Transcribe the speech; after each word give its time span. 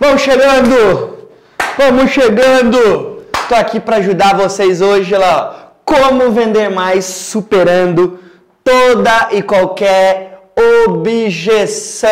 Vamos 0.00 0.22
chegando! 0.22 1.28
Vamos 1.76 2.12
chegando! 2.12 3.26
Tô 3.48 3.54
aqui 3.56 3.80
para 3.80 3.96
ajudar 3.96 4.36
vocês 4.36 4.80
hoje 4.80 5.16
lá. 5.16 5.72
Como 5.84 6.30
vender 6.30 6.70
mais 6.70 7.04
superando 7.04 8.20
toda 8.62 9.30
e 9.32 9.42
qualquer 9.42 10.38
objeção 10.86 12.06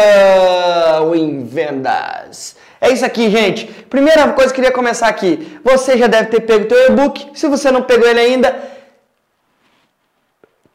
em 1.14 1.44
vendas. 1.44 2.56
É 2.80 2.90
isso 2.90 3.04
aqui, 3.04 3.30
gente. 3.30 3.66
Primeira 3.88 4.26
coisa 4.32 4.52
que 4.52 4.58
eu 4.58 4.64
queria 4.64 4.72
começar 4.72 5.06
aqui. 5.06 5.56
Você 5.62 5.96
já 5.96 6.08
deve 6.08 6.30
ter 6.30 6.40
pego 6.40 6.66
o 6.66 6.68
seu 6.68 6.88
e-book. 6.88 7.28
Se 7.34 7.46
você 7.46 7.70
não 7.70 7.82
pegou 7.82 8.08
ele 8.08 8.18
ainda, 8.18 8.52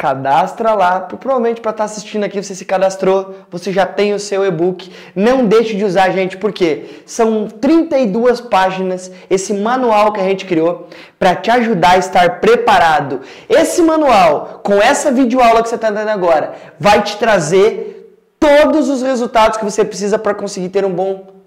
cadastra 0.01 0.73
lá. 0.73 0.99
Provavelmente 1.01 1.61
para 1.61 1.69
estar 1.69 1.83
tá 1.83 1.91
assistindo 1.91 2.23
aqui 2.23 2.41
você 2.41 2.55
se 2.55 2.65
cadastrou, 2.65 3.35
você 3.51 3.71
já 3.71 3.85
tem 3.85 4.15
o 4.15 4.19
seu 4.19 4.43
e-book. 4.43 4.91
Não 5.15 5.45
deixe 5.45 5.75
de 5.75 5.85
usar, 5.85 6.09
gente, 6.09 6.37
porque 6.37 7.03
são 7.05 7.47
32 7.47 8.41
páginas 8.41 9.11
esse 9.29 9.53
manual 9.53 10.11
que 10.11 10.19
a 10.19 10.23
gente 10.23 10.45
criou 10.45 10.87
para 11.19 11.35
te 11.35 11.51
ajudar 11.51 11.91
a 11.91 11.97
estar 11.99 12.39
preparado. 12.39 13.21
Esse 13.47 13.83
manual, 13.83 14.61
com 14.63 14.81
essa 14.81 15.11
videoaula 15.11 15.61
que 15.61 15.69
você 15.69 15.75
está 15.75 15.91
dando 15.91 16.09
agora, 16.09 16.53
vai 16.79 17.03
te 17.03 17.17
trazer 17.17 18.17
todos 18.39 18.89
os 18.89 19.03
resultados 19.03 19.59
que 19.59 19.63
você 19.63 19.85
precisa 19.85 20.17
para 20.17 20.33
conseguir 20.33 20.69
ter 20.69 20.83
um 20.83 20.91
bom 20.91 21.40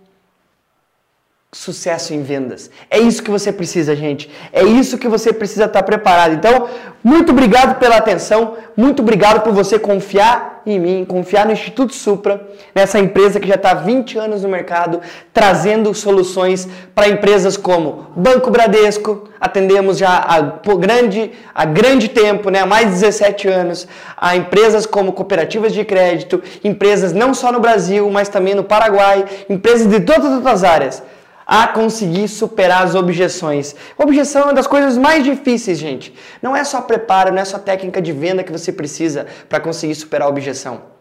sucesso 1.54 2.12
em 2.12 2.22
vendas. 2.22 2.70
É 2.90 2.98
isso 2.98 3.22
que 3.22 3.30
você 3.30 3.52
precisa, 3.52 3.94
gente. 3.94 4.28
É 4.52 4.62
isso 4.62 4.98
que 4.98 5.08
você 5.08 5.32
precisa 5.32 5.66
estar 5.66 5.82
preparado. 5.84 6.34
Então, 6.34 6.68
muito 7.02 7.30
obrigado 7.30 7.78
pela 7.78 7.96
atenção, 7.96 8.56
muito 8.76 9.02
obrigado 9.02 9.42
por 9.42 9.52
você 9.52 9.78
confiar 9.78 10.62
em 10.66 10.80
mim, 10.80 11.04
confiar 11.04 11.44
no 11.44 11.52
Instituto 11.52 11.94
Supra, 11.94 12.48
nessa 12.74 12.98
empresa 12.98 13.38
que 13.38 13.46
já 13.46 13.56
está 13.56 13.72
há 13.72 13.74
20 13.74 14.16
anos 14.18 14.42
no 14.42 14.48
mercado, 14.48 15.00
trazendo 15.32 15.92
soluções 15.92 16.66
para 16.94 17.08
empresas 17.08 17.56
como 17.58 18.06
Banco 18.16 18.50
Bradesco, 18.50 19.28
atendemos 19.38 19.98
já 19.98 20.24
há 20.26 20.40
grande, 20.76 21.32
há 21.54 21.66
grande 21.66 22.08
tempo, 22.08 22.48
né, 22.48 22.60
há 22.60 22.66
mais 22.66 22.86
de 22.86 22.92
17 22.92 23.46
anos, 23.46 23.86
a 24.16 24.34
empresas 24.34 24.86
como 24.86 25.12
cooperativas 25.12 25.72
de 25.74 25.84
crédito, 25.84 26.42
empresas 26.64 27.12
não 27.12 27.34
só 27.34 27.52
no 27.52 27.60
Brasil, 27.60 28.10
mas 28.10 28.30
também 28.30 28.54
no 28.54 28.64
Paraguai, 28.64 29.26
empresas 29.50 29.86
de 29.86 30.00
todas 30.00 30.24
as 30.24 30.36
outras 30.36 30.64
áreas 30.64 31.02
a 31.46 31.68
conseguir 31.68 32.28
superar 32.28 32.84
as 32.84 32.94
objeções. 32.94 33.74
Objeção 33.98 34.42
é 34.42 34.44
uma 34.46 34.54
das 34.54 34.66
coisas 34.66 34.96
mais 34.96 35.22
difíceis, 35.24 35.78
gente. 35.78 36.14
Não 36.42 36.56
é 36.56 36.64
só 36.64 36.80
preparo, 36.80 37.32
não 37.32 37.40
é 37.40 37.44
só 37.44 37.58
técnica 37.58 38.00
de 38.00 38.12
venda 38.12 38.42
que 38.42 38.52
você 38.52 38.72
precisa 38.72 39.26
para 39.48 39.60
conseguir 39.60 39.94
superar 39.94 40.26
a 40.26 40.30
objeção. 40.30 40.94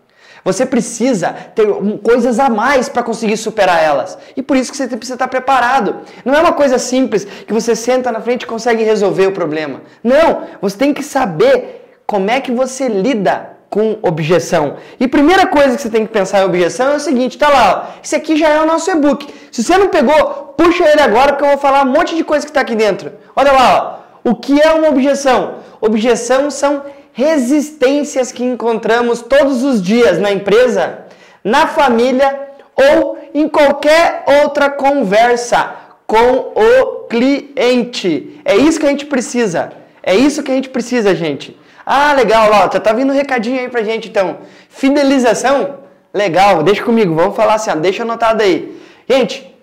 Você 0.43 0.65
precisa 0.65 1.31
ter 1.55 1.65
coisas 2.03 2.37
a 2.37 2.49
mais 2.49 2.89
para 2.89 3.01
conseguir 3.01 3.37
superar 3.37 3.81
elas. 3.81 4.17
E 4.35 4.41
por 4.41 4.57
isso 4.57 4.71
que 4.71 4.77
você 4.77 4.87
precisa 4.87 5.15
estar 5.15 5.29
preparado. 5.29 6.01
Não 6.25 6.35
é 6.35 6.39
uma 6.41 6.51
coisa 6.51 6.77
simples 6.77 7.23
que 7.23 7.53
você 7.53 7.75
senta 7.75 8.11
na 8.11 8.19
frente 8.19 8.43
e 8.43 8.47
consegue 8.47 8.83
resolver 8.83 9.27
o 9.27 9.31
problema. 9.31 9.81
Não, 10.03 10.43
você 10.61 10.77
tem 10.77 10.93
que 10.93 11.01
saber 11.01 12.01
como 12.05 12.29
é 12.29 12.41
que 12.41 12.51
você 12.51 12.89
lida 12.89 13.52
com 13.73 13.97
objeção. 14.03 14.75
E 14.99 15.07
primeira 15.07 15.47
coisa 15.47 15.75
que 15.75 15.81
você 15.81 15.89
tem 15.89 16.05
que 16.05 16.13
pensar 16.13 16.41
em 16.41 16.45
objeção 16.45 16.91
é 16.91 16.95
o 16.97 16.99
seguinte, 16.99 17.39
tá 17.39 17.49
lá, 17.49 17.65
ó, 17.71 17.99
esse 18.03 18.15
aqui 18.15 18.37
já 18.37 18.47
é 18.49 18.61
o 18.61 18.67
nosso 18.67 18.91
e-book. 18.91 19.27
Se 19.51 19.63
você 19.63 19.75
não 19.79 19.87
pegou, 19.87 20.53
puxa 20.55 20.87
ele 20.87 21.01
agora 21.01 21.33
porque 21.33 21.43
eu 21.43 21.49
vou 21.49 21.57
falar 21.57 21.81
um 21.81 21.91
monte 21.91 22.15
de 22.15 22.23
coisa 22.23 22.45
que 22.45 22.51
está 22.51 22.61
aqui 22.61 22.75
dentro. 22.75 23.11
Olha 23.35 23.51
lá, 23.51 24.03
ó, 24.23 24.29
o 24.29 24.35
que 24.35 24.61
é 24.61 24.71
uma 24.73 24.89
objeção? 24.89 25.55
Objeção 25.81 26.51
são 26.51 26.83
resistências 27.13 28.31
que 28.31 28.43
encontramos 28.43 29.23
todos 29.23 29.63
os 29.63 29.81
dias 29.81 30.19
na 30.19 30.31
empresa, 30.31 30.99
na 31.43 31.65
família 31.65 32.41
ou 32.75 33.17
em 33.33 33.47
qualquer 33.47 34.23
outra 34.43 34.69
conversa 34.69 35.73
com 36.05 36.53
o 36.53 37.07
cliente. 37.07 38.39
É 38.45 38.55
isso 38.55 38.79
que 38.79 38.85
a 38.85 38.89
gente 38.89 39.07
precisa. 39.07 39.71
É 40.03 40.15
isso 40.15 40.43
que 40.43 40.51
a 40.51 40.55
gente 40.55 40.69
precisa, 40.69 41.15
gente. 41.15 41.57
Ah, 41.85 42.13
legal, 42.13 42.49
ó, 42.51 42.67
tá, 42.67 42.79
tá 42.79 42.93
vindo 42.93 43.11
um 43.11 43.15
recadinho 43.15 43.59
aí 43.59 43.69
pra 43.69 43.83
gente 43.83 44.09
então. 44.09 44.37
Fidelização? 44.69 45.79
Legal, 46.13 46.63
deixa 46.63 46.83
comigo, 46.83 47.15
vamos 47.15 47.35
falar 47.35 47.55
assim, 47.55 47.71
ó, 47.71 47.75
deixa 47.75 48.03
anotado 48.03 48.43
aí. 48.43 48.79
Gente, 49.09 49.53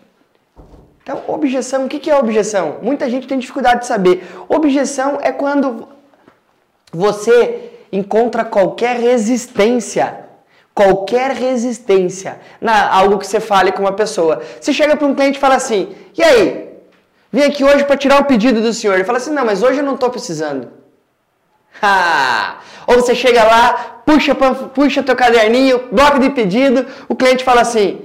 então, 1.03 1.22
objeção, 1.28 1.86
o 1.86 1.88
que 1.88 2.10
é 2.10 2.16
objeção? 2.16 2.76
Muita 2.82 3.08
gente 3.08 3.26
tem 3.26 3.38
dificuldade 3.38 3.81
de 3.81 3.86
saber. 3.86 4.28
Objeção 4.48 5.19
é 5.22 5.32
quando 5.32 5.88
você 6.92 7.70
encontra 7.91 8.44
qualquer 8.44 8.97
resistência, 8.97 10.20
qualquer 10.75 11.32
resistência 11.32 12.38
na 12.60 12.92
algo 12.94 13.19
que 13.19 13.26
você 13.26 13.41
fale 13.41 13.72
com 13.72 13.82
uma 13.82 13.92
pessoa. 13.92 14.42
Você 14.60 14.72
chega 14.72 14.97
para 14.97 15.06
um 15.06 15.14
cliente 15.14 15.38
e 15.38 15.41
fala 15.41 15.56
assim: 15.56 15.94
"E 16.16 16.22
aí? 16.22 16.69
Vim 17.32 17.42
aqui 17.42 17.64
hoje 17.64 17.84
para 17.84 17.97
tirar 17.97 18.20
o 18.20 18.25
pedido 18.25 18.60
do 18.60 18.72
senhor". 18.72 18.94
Ele 18.94 19.04
fala 19.04 19.19
assim: 19.19 19.32
"Não, 19.32 19.44
mas 19.44 19.62
hoje 19.62 19.78
eu 19.81 19.84
não 19.84 19.94
estou 19.94 20.10
precisando". 20.10 20.79
Ou 22.86 22.97
você 22.97 23.14
chega 23.14 23.44
lá, 23.44 24.03
puxa, 24.04 24.34
puxa 24.75 25.03
teu 25.03 25.16
caderninho, 25.16 25.88
bloco 25.92 26.19
de 26.19 26.31
pedido, 26.31 26.86
o 27.08 27.14
cliente 27.14 27.44
fala 27.44 27.60
assim: 27.60 28.00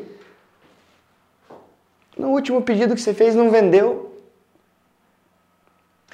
No 2.17 2.29
último 2.29 2.61
pedido 2.61 2.95
que 2.95 3.01
você 3.01 3.13
fez 3.13 3.35
não 3.35 3.49
vendeu. 3.49 4.11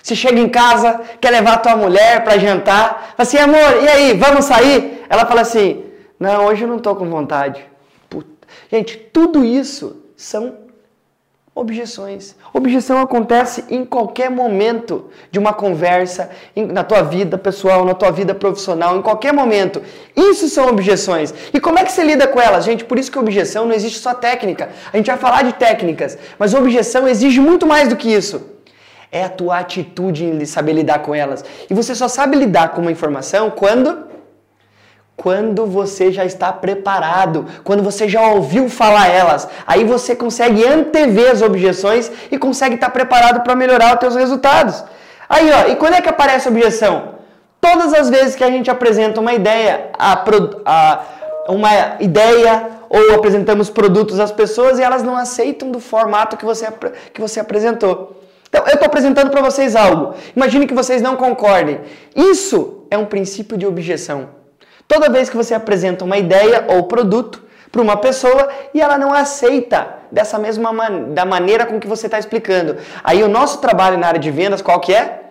Você 0.02 0.16
chega 0.16 0.40
em 0.40 0.50
casa, 0.50 1.00
quer 1.20 1.30
levar 1.30 1.58
tua 1.58 1.76
mulher 1.76 2.24
para 2.24 2.38
jantar, 2.38 3.14
fala 3.16 3.16
assim: 3.18 3.38
amor, 3.38 3.84
e 3.84 3.88
aí, 3.88 4.14
vamos 4.18 4.46
sair? 4.46 5.06
Ela 5.10 5.26
fala 5.26 5.42
assim: 5.42 5.86
Não, 6.20 6.46
hoje 6.46 6.64
eu 6.64 6.68
não 6.68 6.80
tô 6.80 6.96
com 6.96 7.10
vontade. 7.10 7.66
Puta. 8.10 8.48
Gente, 8.72 8.98
tudo 8.98 9.44
isso 9.46 10.04
são 10.16 10.58
Objeções. 11.54 12.34
Objeção 12.54 12.98
acontece 13.00 13.66
em 13.70 13.84
qualquer 13.84 14.32
momento 14.32 15.10
de 15.30 15.38
uma 15.38 15.52
conversa, 15.52 16.30
na 16.56 16.82
tua 16.82 17.02
vida 17.02 17.38
pessoal, 17.38 17.84
na 17.84 17.94
tua 17.94 18.10
vida 18.10 18.34
profissional, 18.34 18.98
em 18.98 19.02
qualquer 19.02 19.34
momento. 19.34 19.82
Isso 20.16 20.48
são 20.48 20.70
objeções. 20.70 21.34
E 21.54 21.60
como 21.60 21.78
é 21.78 21.84
que 21.84 21.92
você 21.92 22.06
lida 22.06 22.26
com 22.26 22.40
elas? 22.40 22.64
Gente, 22.64 22.86
por 22.86 22.98
isso 22.98 23.12
que 23.12 23.20
objeção 23.20 23.66
não 23.66 23.76
existe 23.76 24.00
só 24.00 24.14
técnica. 24.14 24.70
A 24.94 24.96
gente 24.96 25.08
vai 25.08 25.18
falar 25.18 25.44
de 25.44 25.52
técnicas, 25.52 26.18
mas 26.40 26.54
objeção 26.54 27.06
exige 27.06 27.42
muito 27.42 27.68
mais 27.68 27.90
do 27.90 27.98
que 27.98 28.10
isso. 28.10 28.42
É 29.12 29.26
a 29.26 29.30
tua 29.30 29.60
atitude 29.60 30.24
em 30.24 30.46
saber 30.46 30.72
lidar 30.72 31.00
com 31.00 31.14
elas. 31.14 31.44
E 31.70 31.74
você 31.74 31.94
só 31.94 32.08
sabe 32.08 32.38
lidar 32.38 32.70
com 32.70 32.80
uma 32.80 32.94
informação 32.94 33.50
quando 33.50 34.11
quando 35.22 35.68
você 35.68 36.12
já 36.12 36.26
está 36.26 36.52
preparado, 36.52 37.46
quando 37.64 37.84
você 37.84 38.10
já 38.10 38.24
ouviu 38.30 38.68
falar 38.68 39.08
elas. 39.08 39.48
Aí 39.68 39.84
você 39.84 40.16
consegue 40.16 40.66
antever 40.66 41.30
as 41.30 41.44
objeções 41.44 42.12
e 42.32 42.40
consegue 42.40 42.74
estar 42.74 42.90
preparado 42.90 43.42
para 43.42 43.56
melhorar 43.56 43.94
os 43.94 44.00
seus 44.00 44.16
resultados. 44.16 44.84
Aí, 45.30 45.48
ó, 45.52 45.72
e 45.72 45.76
quando 45.76 45.94
é 45.94 46.02
que 46.02 46.10
aparece 46.10 46.48
a 46.48 46.52
objeção? 46.52 47.20
Todas 47.62 47.94
as 47.94 48.10
vezes 48.10 48.36
que 48.36 48.44
a 48.44 48.50
gente 48.50 48.72
apresenta 48.72 49.22
uma 49.22 49.32
ideia, 49.32 49.92
a, 49.94 50.24
a, 50.66 51.04
uma 51.48 51.70
ideia 52.00 52.70
ou 52.90 53.14
apresentamos 53.14 53.70
produtos 53.70 54.20
às 54.20 54.32
pessoas 54.32 54.80
e 54.80 54.82
elas 54.82 55.04
não 55.04 55.16
aceitam 55.16 55.70
do 55.70 55.80
formato 55.80 56.36
que 56.36 56.46
você, 56.46 56.68
que 57.14 57.22
você 57.22 57.40
apresentou. 57.40 58.20
Então, 58.50 58.64
eu 58.66 58.74
estou 58.74 58.88
apresentando 58.88 59.30
para 59.30 59.42
vocês 59.42 59.76
algo. 59.76 60.16
Imagine 60.36 60.66
que 60.66 60.74
vocês 60.74 61.00
não 61.00 61.16
concordem. 61.16 61.80
Isso 62.16 62.86
é 62.90 62.98
um 62.98 63.06
princípio 63.06 63.56
de 63.56 63.68
objeção. 63.68 64.41
Toda 64.88 65.10
vez 65.10 65.30
que 65.30 65.38
você 65.38 65.54
apresenta 65.54 66.04
uma 66.04 66.18
ideia 66.18 66.66
ou 66.68 66.84
produto 66.84 67.44
para 67.72 67.82
uma 67.82 67.98
pessoa 67.98 68.50
e 68.74 68.82
ela 68.82 68.98
não 68.98 69.14
aceita 69.14 69.96
dessa 70.12 70.38
mesma 70.38 70.74
man 70.74 71.14
da 71.14 71.26
maneira 71.26 71.66
com 71.66 71.80
que 71.80 71.88
você 71.88 72.08
está 72.08 72.20
explicando. 72.20 72.78
Aí 73.04 73.24
o 73.24 73.30
nosso 73.30 73.60
trabalho 73.60 73.98
na 73.98 74.08
área 74.08 74.20
de 74.20 74.30
vendas, 74.30 74.62
qual 74.62 74.80
que 74.80 74.94
é? 74.94 75.22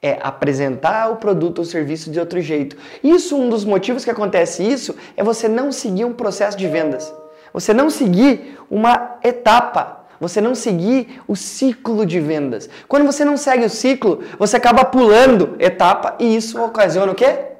É 0.00 0.16
apresentar 0.22 1.10
o 1.10 1.16
produto 1.16 1.58
ou 1.58 1.64
serviço 1.64 2.08
de 2.10 2.20
outro 2.20 2.40
jeito. 2.40 2.76
Isso, 3.02 3.36
um 3.36 3.48
dos 3.48 3.64
motivos 3.64 4.04
que 4.04 4.10
acontece 4.10 4.62
isso, 4.62 4.94
é 5.16 5.24
você 5.24 5.48
não 5.48 5.72
seguir 5.72 6.04
um 6.04 6.12
processo 6.12 6.56
de 6.56 6.68
vendas. 6.68 7.12
Você 7.52 7.74
não 7.74 7.90
seguir 7.90 8.56
uma 8.70 9.18
etapa. 9.24 10.04
Você 10.20 10.40
não 10.40 10.54
seguir 10.54 11.20
o 11.26 11.34
ciclo 11.34 12.06
de 12.06 12.20
vendas. 12.20 12.68
Quando 12.86 13.06
você 13.06 13.24
não 13.24 13.36
segue 13.36 13.64
o 13.64 13.70
ciclo, 13.70 14.22
você 14.38 14.56
acaba 14.56 14.84
pulando 14.84 15.56
etapa 15.58 16.14
e 16.20 16.36
isso 16.36 16.62
ocasiona 16.62 17.12
o 17.12 17.14
quê? 17.14 17.57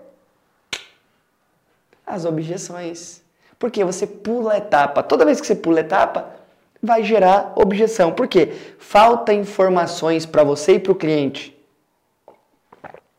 As 2.09 2.25
objeções. 2.25 3.23
Porque 3.59 3.85
você 3.85 4.07
pula 4.07 4.55
a 4.55 4.59
etapa. 4.59 5.03
Toda 5.03 5.25
vez 5.25 5.41
que 5.41 5.47
você 5.47 5.55
pula 5.55 5.79
a 5.79 5.81
etapa, 5.81 6.31
vai 6.83 7.03
gerar 7.03 7.53
objeção. 7.57 8.13
Por 8.13 8.29
quê? 8.29 8.53
Falta 8.79 9.33
informações 9.33 10.25
para 10.25 10.45
você 10.45 10.75
e 10.75 10.79
para 10.79 10.93
o 10.93 10.95
cliente. 10.97 11.57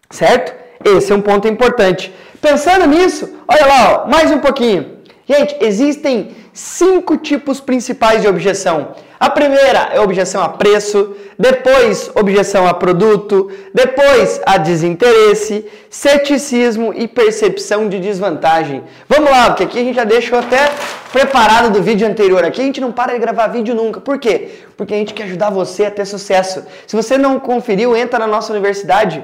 Certo? 0.09 0.53
Esse 0.83 1.11
é 1.11 1.15
um 1.15 1.21
ponto 1.21 1.47
importante. 1.47 2.13
Pensando 2.41 2.87
nisso, 2.87 3.37
olha 3.47 3.65
lá, 3.65 4.03
ó, 4.05 4.07
mais 4.09 4.31
um 4.31 4.39
pouquinho. 4.39 4.99
Gente, 5.27 5.57
existem 5.59 6.35
cinco 6.53 7.17
tipos 7.17 7.59
principais 7.59 8.21
de 8.21 8.27
objeção. 8.27 8.95
A 9.19 9.29
primeira 9.29 9.89
é 9.91 9.99
objeção 9.99 10.41
a 10.41 10.47
preço, 10.47 11.13
depois 11.37 12.09
objeção 12.15 12.65
a 12.65 12.73
produto, 12.73 13.51
depois 13.73 14.39
a 14.45 14.57
desinteresse, 14.57 15.65
ceticismo 15.89 16.93
e 16.93 17.05
percepção 17.05 17.89
de 17.89 17.99
desvantagem. 17.99 18.81
Vamos 19.09 19.29
lá, 19.29 19.47
porque 19.47 19.63
aqui 19.63 19.79
a 19.79 19.83
gente 19.83 19.95
já 19.95 20.05
deixou 20.05 20.39
até 20.39 20.71
preparado 21.11 21.69
do 21.69 21.83
vídeo 21.83 22.07
anterior. 22.07 22.45
Aqui 22.45 22.61
a 22.61 22.63
gente 22.63 22.79
não 22.79 22.93
para 22.93 23.11
de 23.11 23.19
gravar 23.19 23.47
vídeo 23.47 23.75
nunca. 23.75 23.99
Por 23.99 24.19
quê? 24.19 24.51
Porque 24.77 24.93
a 24.93 24.97
gente 24.97 25.13
quer 25.13 25.23
ajudar 25.23 25.49
você 25.49 25.83
a 25.85 25.91
ter 25.91 26.05
sucesso. 26.05 26.63
Se 26.87 26.95
você 26.95 27.17
não 27.17 27.41
conferiu, 27.41 27.97
entra 27.97 28.19
na 28.19 28.27
nossa 28.27 28.53
universidade. 28.53 29.21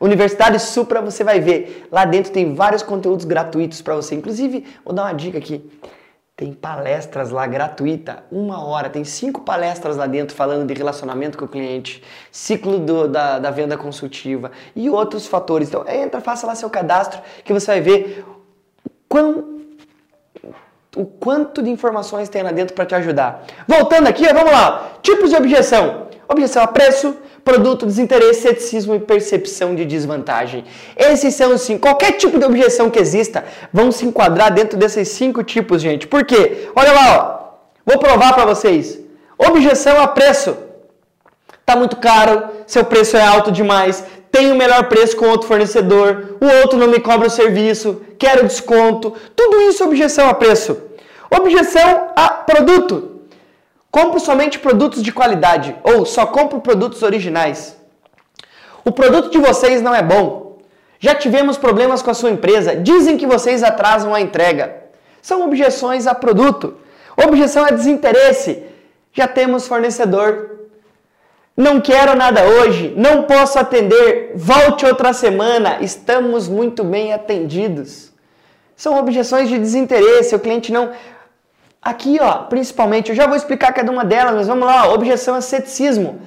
Universidade 0.00 0.60
Supra, 0.60 1.00
você 1.00 1.24
vai 1.24 1.40
ver. 1.40 1.88
Lá 1.90 2.04
dentro 2.04 2.30
tem 2.30 2.54
vários 2.54 2.82
conteúdos 2.84 3.24
gratuitos 3.24 3.82
para 3.82 3.96
você. 3.96 4.14
Inclusive, 4.14 4.64
vou 4.84 4.94
dar 4.94 5.02
uma 5.02 5.14
dica 5.14 5.38
aqui. 5.38 5.64
Tem 6.42 6.52
palestras 6.52 7.30
lá 7.30 7.46
gratuita, 7.46 8.24
uma 8.28 8.64
hora. 8.64 8.90
Tem 8.90 9.04
cinco 9.04 9.42
palestras 9.42 9.96
lá 9.96 10.08
dentro 10.08 10.34
falando 10.34 10.66
de 10.66 10.74
relacionamento 10.74 11.38
com 11.38 11.44
o 11.44 11.48
cliente, 11.48 12.02
ciclo 12.32 12.80
do, 12.80 13.06
da, 13.06 13.38
da 13.38 13.52
venda 13.52 13.78
consultiva 13.78 14.50
e 14.74 14.90
outros 14.90 15.24
fatores. 15.24 15.68
Então 15.68 15.86
entra, 15.86 16.20
faça 16.20 16.44
lá 16.44 16.56
seu 16.56 16.68
cadastro 16.68 17.20
que 17.44 17.52
você 17.52 17.66
vai 17.66 17.80
ver 17.80 18.24
quão, 19.08 19.60
o 20.96 21.04
quanto 21.04 21.62
de 21.62 21.70
informações 21.70 22.28
tem 22.28 22.42
lá 22.42 22.50
dentro 22.50 22.74
para 22.74 22.86
te 22.86 22.96
ajudar. 22.96 23.44
Voltando 23.68 24.08
aqui, 24.08 24.26
vamos 24.32 24.50
lá. 24.50 24.94
Tipos 25.00 25.30
de 25.30 25.36
objeção: 25.36 26.08
objeção 26.28 26.62
a 26.62 26.66
preço, 26.66 27.16
produto, 27.44 27.86
desinteresse, 27.86 28.42
ceticismo 28.42 28.94
e 28.94 29.00
percepção 29.00 29.74
de 29.74 29.84
desvantagem. 29.84 30.64
Esses 30.96 31.34
são 31.34 31.56
cinco. 31.58 31.80
Qualquer 31.80 32.12
tipo 32.12 32.38
de 32.38 32.44
objeção 32.44 32.90
que 32.90 32.98
exista 32.98 33.44
vão 33.72 33.90
se 33.90 34.06
enquadrar 34.06 34.52
dentro 34.52 34.78
desses 34.78 35.08
cinco 35.08 35.42
tipos, 35.42 35.82
gente. 35.82 36.06
Por 36.06 36.24
quê? 36.24 36.68
Olha 36.74 36.92
lá, 36.92 37.16
ó. 37.16 37.42
Vou 37.84 37.98
provar 37.98 38.34
para 38.34 38.46
vocês. 38.46 38.98
Objeção 39.36 40.00
a 40.00 40.06
preço. 40.06 40.56
Tá 41.66 41.76
muito 41.76 41.96
caro, 41.96 42.48
seu 42.66 42.84
preço 42.84 43.16
é 43.16 43.24
alto 43.24 43.52
demais, 43.52 44.04
tem 44.32 44.50
o 44.50 44.56
melhor 44.56 44.88
preço 44.88 45.16
com 45.16 45.26
outro 45.26 45.46
fornecedor, 45.46 46.36
o 46.40 46.46
outro 46.60 46.78
não 46.78 46.88
me 46.88 46.98
cobra 46.98 47.28
o 47.28 47.30
serviço, 47.30 48.00
quero 48.18 48.46
desconto. 48.46 49.14
Tudo 49.36 49.60
isso 49.62 49.82
é 49.82 49.86
objeção 49.86 50.28
a 50.28 50.34
preço. 50.34 50.76
Objeção 51.30 52.08
a 52.16 52.28
produto. 52.28 53.11
Compro 53.92 54.18
somente 54.18 54.58
produtos 54.58 55.02
de 55.02 55.12
qualidade 55.12 55.76
ou 55.84 56.06
só 56.06 56.24
compro 56.24 56.62
produtos 56.62 57.02
originais. 57.02 57.76
O 58.82 58.90
produto 58.90 59.30
de 59.30 59.38
vocês 59.38 59.82
não 59.82 59.94
é 59.94 60.02
bom. 60.02 60.56
Já 60.98 61.14
tivemos 61.14 61.58
problemas 61.58 62.00
com 62.00 62.10
a 62.10 62.14
sua 62.14 62.30
empresa. 62.30 62.74
Dizem 62.74 63.18
que 63.18 63.26
vocês 63.26 63.62
atrasam 63.62 64.14
a 64.14 64.20
entrega. 64.20 64.64
São 65.20 65.44
objeções 65.44 66.06
a 66.06 66.14
produto. 66.14 66.78
Objeção 67.22 67.66
a 67.66 67.70
desinteresse. 67.70 68.64
Já 69.12 69.28
temos 69.28 69.68
fornecedor. 69.68 70.68
Não 71.54 71.78
quero 71.78 72.16
nada 72.16 72.44
hoje. 72.44 72.94
Não 72.96 73.24
posso 73.24 73.58
atender. 73.58 74.32
Volte 74.34 74.86
outra 74.86 75.12
semana. 75.12 75.78
Estamos 75.82 76.48
muito 76.48 76.82
bem 76.82 77.12
atendidos. 77.12 78.10
São 78.74 78.98
objeções 78.98 79.50
de 79.50 79.58
desinteresse. 79.58 80.34
O 80.34 80.40
cliente 80.40 80.72
não. 80.72 80.92
Aqui, 81.82 82.18
ó, 82.20 82.44
principalmente, 82.44 83.08
eu 83.08 83.16
já 83.16 83.26
vou 83.26 83.36
explicar 83.36 83.72
cada 83.72 83.90
uma 83.90 84.04
delas, 84.04 84.34
mas 84.36 84.46
vamos 84.46 84.64
lá, 84.64 84.88
objeção 84.92 85.34
a 85.34 85.40
ceticismo. 85.40 86.20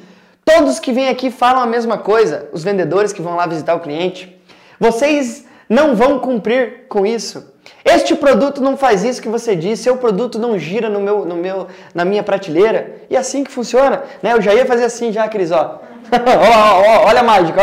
Todos 0.44 0.80
que 0.80 0.92
vêm 0.92 1.08
aqui 1.08 1.32
falam 1.32 1.64
a 1.64 1.66
mesma 1.66 1.98
coisa, 1.98 2.50
os 2.52 2.62
vendedores 2.62 3.14
que 3.14 3.22
vão 3.22 3.36
lá 3.36 3.48
visitar 3.48 3.74
o 3.74 3.80
cliente. 3.80 4.38
Vocês 4.78 5.46
não 5.70 5.96
vão 5.96 6.20
cumprir 6.20 6.88
com 6.90 7.06
isso. 7.06 7.54
Este 7.86 8.16
produto 8.16 8.62
não 8.62 8.76
faz 8.76 9.06
isso 9.06 9.22
que 9.22 9.30
você 9.30 9.56
disse, 9.56 9.84
seu 9.84 9.96
produto 9.96 10.38
não 10.38 10.60
gira 10.60 10.90
no 10.90 11.00
meu, 11.00 11.26
no 11.26 11.36
meu, 11.36 11.68
na 11.94 12.04
minha 12.04 12.22
prateleira. 12.22 12.98
E 13.10 13.16
é 13.16 13.20
assim 13.20 13.44
que 13.44 13.50
funciona, 13.50 14.04
né? 14.22 14.34
Eu 14.34 14.42
já 14.42 14.54
ia 14.54 14.66
fazer 14.66 14.84
assim 14.84 15.12
já, 15.12 15.28
Cris, 15.30 15.52
ó. 15.52 15.80
ó, 16.12 16.82
ó, 16.86 17.08
olha 17.08 17.22
a 17.22 17.24
mágica, 17.24 17.62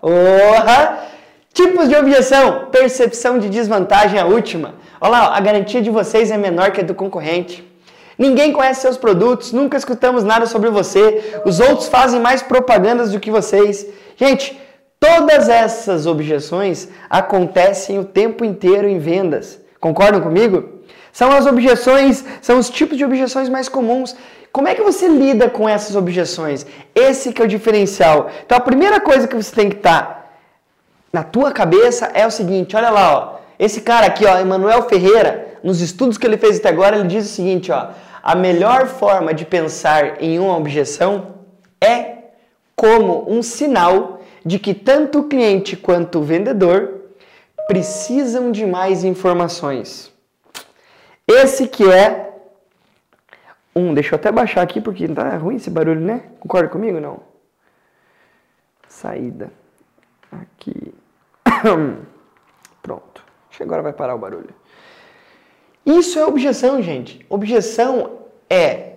ó. 0.00 0.08
Orra. 0.08 0.98
Tipos 1.54 1.88
de 1.88 1.94
objeção, 1.94 2.66
percepção 2.72 3.38
de 3.38 3.48
desvantagem 3.48 4.18
a 4.18 4.26
última. 4.26 4.74
Olha 5.00 5.12
lá, 5.12 5.36
a 5.36 5.40
garantia 5.40 5.80
de 5.80 5.88
vocês 5.88 6.32
é 6.32 6.36
menor 6.36 6.72
que 6.72 6.80
a 6.80 6.84
do 6.84 6.96
concorrente. 6.96 7.62
Ninguém 8.18 8.52
conhece 8.52 8.80
seus 8.80 8.96
produtos, 8.96 9.52
nunca 9.52 9.76
escutamos 9.76 10.24
nada 10.24 10.46
sobre 10.46 10.68
você, 10.68 11.40
os 11.44 11.60
outros 11.60 11.86
fazem 11.86 12.18
mais 12.18 12.42
propagandas 12.42 13.12
do 13.12 13.20
que 13.20 13.30
vocês. 13.30 13.86
Gente, 14.16 14.60
todas 14.98 15.48
essas 15.48 16.06
objeções 16.06 16.88
acontecem 17.08 18.00
o 18.00 18.04
tempo 18.04 18.44
inteiro 18.44 18.88
em 18.88 18.98
vendas. 18.98 19.60
Concordam 19.78 20.20
comigo? 20.20 20.80
São 21.12 21.30
as 21.30 21.46
objeções, 21.46 22.24
são 22.42 22.58
os 22.58 22.68
tipos 22.68 22.98
de 22.98 23.04
objeções 23.04 23.48
mais 23.48 23.68
comuns. 23.68 24.16
Como 24.50 24.66
é 24.66 24.74
que 24.74 24.82
você 24.82 25.06
lida 25.06 25.48
com 25.48 25.68
essas 25.68 25.94
objeções? 25.94 26.66
Esse 26.92 27.32
que 27.32 27.40
é 27.40 27.44
o 27.44 27.48
diferencial. 27.48 28.28
Então 28.44 28.58
a 28.58 28.60
primeira 28.60 29.00
coisa 29.00 29.28
que 29.28 29.36
você 29.36 29.54
tem 29.54 29.70
que 29.70 29.76
estar 29.76 30.02
tá 30.02 30.23
na 31.14 31.22
tua 31.22 31.52
cabeça 31.52 32.06
é 32.06 32.26
o 32.26 32.30
seguinte, 32.30 32.74
olha 32.74 32.90
lá, 32.90 33.16
ó. 33.16 33.38
Esse 33.56 33.82
cara 33.82 34.06
aqui, 34.06 34.26
ó, 34.26 34.36
Emanuel 34.36 34.82
Ferreira, 34.88 35.58
nos 35.62 35.80
estudos 35.80 36.18
que 36.18 36.26
ele 36.26 36.36
fez 36.36 36.58
até 36.58 36.70
agora, 36.70 36.96
ele 36.96 37.06
diz 37.06 37.24
o 37.24 37.32
seguinte, 37.32 37.70
ó: 37.70 37.90
a 38.20 38.34
melhor 38.34 38.88
forma 38.88 39.32
de 39.32 39.44
pensar 39.44 40.20
em 40.20 40.40
uma 40.40 40.56
objeção 40.56 41.36
é 41.80 42.16
como 42.74 43.32
um 43.32 43.44
sinal 43.44 44.22
de 44.44 44.58
que 44.58 44.74
tanto 44.74 45.20
o 45.20 45.28
cliente 45.28 45.76
quanto 45.76 46.18
o 46.18 46.24
vendedor 46.24 47.02
precisam 47.68 48.50
de 48.50 48.66
mais 48.66 49.04
informações. 49.04 50.12
Esse 51.28 51.68
que 51.68 51.88
é 51.88 52.32
um, 53.76 53.94
deixa 53.94 54.16
eu 54.16 54.16
até 54.16 54.32
baixar 54.32 54.62
aqui 54.62 54.80
porque 54.80 55.06
tá 55.06 55.36
ruim 55.36 55.54
esse 55.54 55.70
barulho, 55.70 56.00
né? 56.00 56.24
Concorda 56.40 56.68
comigo 56.68 56.98
não? 56.98 57.20
Saída. 58.88 59.52
Aqui. 60.32 60.92
Pronto. 62.82 63.24
Acho 63.48 63.58
que 63.58 63.62
agora 63.62 63.82
vai 63.82 63.92
parar 63.92 64.14
o 64.14 64.18
barulho. 64.18 64.54
Isso 65.86 66.18
é 66.18 66.24
objeção, 66.24 66.80
gente. 66.82 67.24
Objeção 67.28 68.18
é 68.48 68.94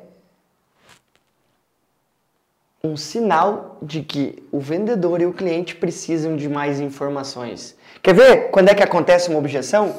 um 2.83 2.95
sinal 2.95 3.77
de 3.81 4.01
que 4.01 4.43
o 4.51 4.59
vendedor 4.59 5.21
e 5.21 5.25
o 5.25 5.33
cliente 5.33 5.75
precisam 5.75 6.35
de 6.35 6.47
mais 6.47 6.79
informações. 6.79 7.75
Quer 8.01 8.13
ver 8.13 8.51
quando 8.51 8.69
é 8.69 8.75
que 8.75 8.83
acontece 8.83 9.29
uma 9.29 9.39
objeção? 9.39 9.95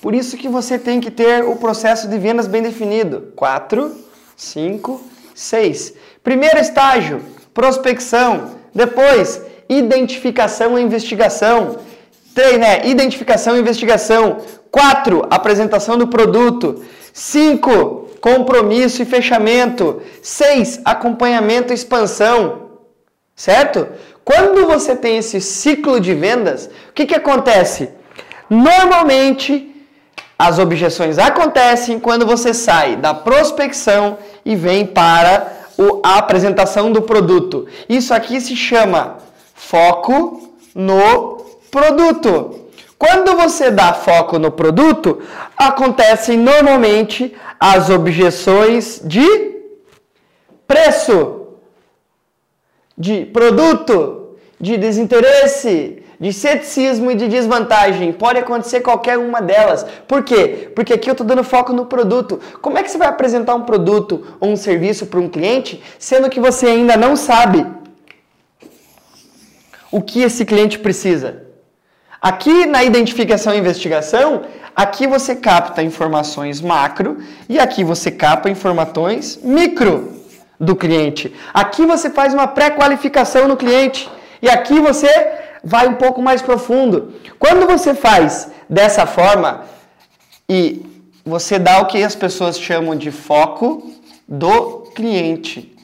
Por 0.00 0.14
isso 0.14 0.36
que 0.36 0.48
você 0.48 0.78
tem 0.78 1.00
que 1.00 1.10
ter 1.10 1.44
o 1.44 1.56
processo 1.56 2.08
de 2.08 2.18
vendas 2.18 2.46
bem 2.46 2.62
definido. 2.62 3.32
4, 3.36 3.94
5, 4.36 5.00
6. 5.34 5.94
Primeiro 6.22 6.58
estágio, 6.58 7.22
prospecção. 7.52 8.56
Depois, 8.74 9.42
identificação 9.68 10.78
e 10.78 10.82
investigação. 10.82 11.78
3, 12.34 12.58
né? 12.58 12.86
Identificação 12.86 13.56
e 13.56 13.60
investigação. 13.60 14.38
4. 14.70 15.26
Apresentação 15.30 15.96
do 15.96 16.08
produto. 16.08 16.82
5. 17.12 18.10
Compromisso 18.20 19.02
e 19.02 19.06
fechamento. 19.06 20.02
6. 20.22 20.80
Acompanhamento 20.84 21.72
e 21.72 21.74
expansão. 21.74 22.70
Certo? 23.34 23.88
Quando 24.24 24.66
você 24.66 24.94
tem 24.94 25.18
esse 25.18 25.40
ciclo 25.40 26.00
de 26.00 26.14
vendas, 26.14 26.70
o 26.90 26.92
que, 26.92 27.06
que 27.06 27.14
acontece? 27.14 27.90
Normalmente, 28.48 29.72
as 30.38 30.58
objeções 30.58 31.18
acontecem 31.18 31.98
quando 31.98 32.26
você 32.26 32.52
sai 32.52 32.96
da 32.96 33.14
prospecção 33.14 34.18
e 34.44 34.54
vem 34.54 34.86
para 34.86 35.52
a 36.02 36.18
apresentação 36.18 36.92
do 36.92 37.02
produto. 37.02 37.66
Isso 37.88 38.12
aqui 38.12 38.40
se 38.40 38.54
chama 38.54 39.18
foco 39.54 40.50
no 40.74 41.31
produto. 41.72 42.68
Quando 42.98 43.34
você 43.34 43.70
dá 43.70 43.92
foco 43.94 44.38
no 44.38 44.52
produto, 44.52 45.20
acontecem 45.56 46.38
normalmente 46.38 47.34
as 47.58 47.90
objeções 47.90 49.00
de 49.04 49.26
preço, 50.68 51.18
de 52.96 53.24
produto, 53.24 54.36
de 54.60 54.76
desinteresse, 54.76 56.04
de 56.20 56.32
ceticismo 56.32 57.10
e 57.10 57.16
de 57.16 57.26
desvantagem. 57.26 58.12
Pode 58.12 58.38
acontecer 58.38 58.82
qualquer 58.82 59.18
uma 59.18 59.40
delas. 59.40 59.84
Por 60.06 60.22
quê? 60.22 60.70
Porque 60.76 60.92
aqui 60.92 61.10
eu 61.10 61.12
estou 61.12 61.26
dando 61.26 61.42
foco 61.42 61.72
no 61.72 61.86
produto. 61.86 62.38
Como 62.60 62.78
é 62.78 62.82
que 62.84 62.90
você 62.90 62.98
vai 62.98 63.08
apresentar 63.08 63.56
um 63.56 63.62
produto 63.62 64.36
ou 64.38 64.50
um 64.50 64.56
serviço 64.56 65.06
para 65.06 65.18
um 65.18 65.28
cliente, 65.28 65.82
sendo 65.98 66.30
que 66.30 66.38
você 66.38 66.66
ainda 66.66 66.96
não 66.96 67.16
sabe 67.16 67.66
o 69.90 70.00
que 70.00 70.22
esse 70.22 70.44
cliente 70.44 70.78
precisa? 70.78 71.51
Aqui 72.22 72.66
na 72.66 72.84
identificação 72.84 73.52
e 73.52 73.58
investigação, 73.58 74.42
aqui 74.76 75.08
você 75.08 75.34
capta 75.34 75.82
informações 75.82 76.60
macro 76.60 77.18
e 77.48 77.58
aqui 77.58 77.82
você 77.82 78.12
capta 78.12 78.48
informações 78.48 79.40
micro 79.42 80.22
do 80.60 80.76
cliente. 80.76 81.34
Aqui 81.52 81.84
você 81.84 82.08
faz 82.10 82.32
uma 82.32 82.46
pré-qualificação 82.46 83.48
no 83.48 83.56
cliente 83.56 84.08
e 84.40 84.48
aqui 84.48 84.78
você 84.78 85.08
vai 85.64 85.88
um 85.88 85.94
pouco 85.94 86.22
mais 86.22 86.40
profundo. 86.40 87.12
Quando 87.40 87.66
você 87.66 87.92
faz 87.92 88.52
dessa 88.70 89.04
forma 89.04 89.64
e 90.48 90.80
você 91.24 91.58
dá 91.58 91.80
o 91.80 91.86
que 91.86 92.04
as 92.04 92.14
pessoas 92.14 92.56
chamam 92.56 92.94
de 92.94 93.10
foco 93.10 93.92
do 94.28 94.82
cliente. 94.94 95.76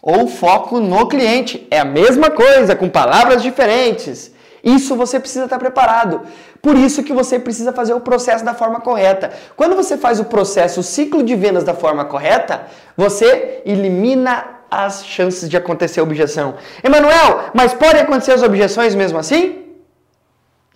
Ou 0.00 0.28
foco 0.28 0.78
no 0.78 1.08
cliente. 1.08 1.66
É 1.72 1.80
a 1.80 1.84
mesma 1.84 2.30
coisa, 2.30 2.76
com 2.76 2.88
palavras 2.88 3.42
diferentes. 3.42 4.38
Isso 4.62 4.94
você 4.96 5.18
precisa 5.18 5.44
estar 5.44 5.58
preparado. 5.58 6.22
Por 6.60 6.76
isso 6.76 7.02
que 7.02 7.12
você 7.12 7.38
precisa 7.38 7.72
fazer 7.72 7.94
o 7.94 8.00
processo 8.00 8.44
da 8.44 8.54
forma 8.54 8.80
correta. 8.80 9.30
Quando 9.56 9.74
você 9.74 9.96
faz 9.96 10.20
o 10.20 10.24
processo, 10.24 10.80
o 10.80 10.82
ciclo 10.82 11.22
de 11.22 11.34
vendas 11.34 11.64
da 11.64 11.74
forma 11.74 12.04
correta, 12.04 12.66
você 12.96 13.62
elimina 13.64 14.60
as 14.70 15.04
chances 15.04 15.48
de 15.48 15.56
acontecer 15.56 16.00
objeção. 16.00 16.54
Emanuel, 16.84 17.50
mas 17.54 17.74
podem 17.74 18.02
acontecer 18.02 18.32
as 18.32 18.42
objeções 18.42 18.94
mesmo 18.94 19.18
assim? 19.18 19.64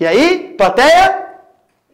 E 0.00 0.06
aí, 0.06 0.54
plateia? 0.58 1.24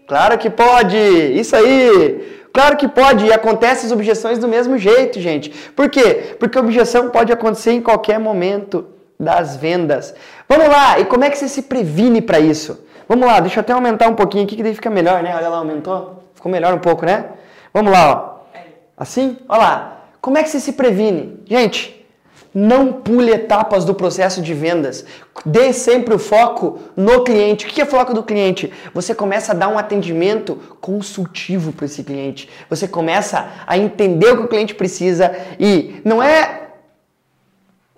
Claro 0.08 0.38
que 0.38 0.48
pode! 0.48 0.96
Isso 0.96 1.54
aí! 1.54 2.38
Claro 2.52 2.76
que 2.76 2.88
pode, 2.88 3.26
e 3.26 3.32
acontecem 3.32 3.86
as 3.86 3.92
objeções 3.92 4.38
do 4.38 4.48
mesmo 4.48 4.76
jeito, 4.76 5.20
gente. 5.20 5.50
Por 5.50 5.88
quê? 5.88 6.34
Porque 6.38 6.58
objeção 6.58 7.10
pode 7.10 7.32
acontecer 7.32 7.72
em 7.72 7.80
qualquer 7.80 8.18
momento 8.18 8.86
das 9.20 9.56
vendas. 9.56 10.14
Vamos 10.48 10.68
lá, 10.68 10.98
e 10.98 11.04
como 11.04 11.24
é 11.24 11.30
que 11.30 11.36
você 11.36 11.46
se 11.46 11.62
previne 11.62 12.22
para 12.22 12.40
isso? 12.40 12.84
Vamos 13.06 13.26
lá, 13.26 13.38
deixa 13.40 13.58
eu 13.58 13.60
até 13.60 13.74
aumentar 13.74 14.08
um 14.08 14.14
pouquinho 14.14 14.44
aqui 14.44 14.56
que 14.56 14.62
daí 14.62 14.74
fica 14.74 14.88
melhor, 14.88 15.22
né? 15.22 15.34
Olha 15.36 15.48
lá, 15.48 15.58
aumentou. 15.58 16.24
Ficou 16.34 16.50
melhor 16.50 16.72
um 16.72 16.78
pouco, 16.78 17.04
né? 17.04 17.26
Vamos 17.74 17.92
lá, 17.92 18.10
ó. 18.10 18.60
Assim? 18.96 19.36
Olha 19.48 19.60
lá. 19.60 19.96
Como 20.20 20.38
é 20.38 20.42
que 20.42 20.48
você 20.48 20.60
se 20.60 20.72
previne? 20.72 21.40
Gente, 21.46 22.06
não 22.54 22.92
pule 22.92 23.32
etapas 23.32 23.84
do 23.84 23.94
processo 23.94 24.42
de 24.42 24.54
vendas. 24.54 25.04
Dê 25.44 25.72
sempre 25.72 26.14
o 26.14 26.18
foco 26.18 26.78
no 26.96 27.24
cliente. 27.24 27.66
O 27.66 27.68
que 27.68 27.80
é 27.80 27.84
foco 27.84 28.12
do 28.12 28.22
cliente? 28.22 28.72
Você 28.92 29.14
começa 29.14 29.52
a 29.52 29.54
dar 29.54 29.68
um 29.68 29.78
atendimento 29.78 30.56
consultivo 30.80 31.72
para 31.72 31.86
esse 31.86 32.02
cliente. 32.02 32.48
Você 32.68 32.86
começa 32.86 33.48
a 33.66 33.78
entender 33.78 34.32
o 34.32 34.36
que 34.38 34.44
o 34.44 34.48
cliente 34.48 34.74
precisa 34.74 35.34
e 35.58 36.00
não 36.04 36.22
é 36.22 36.69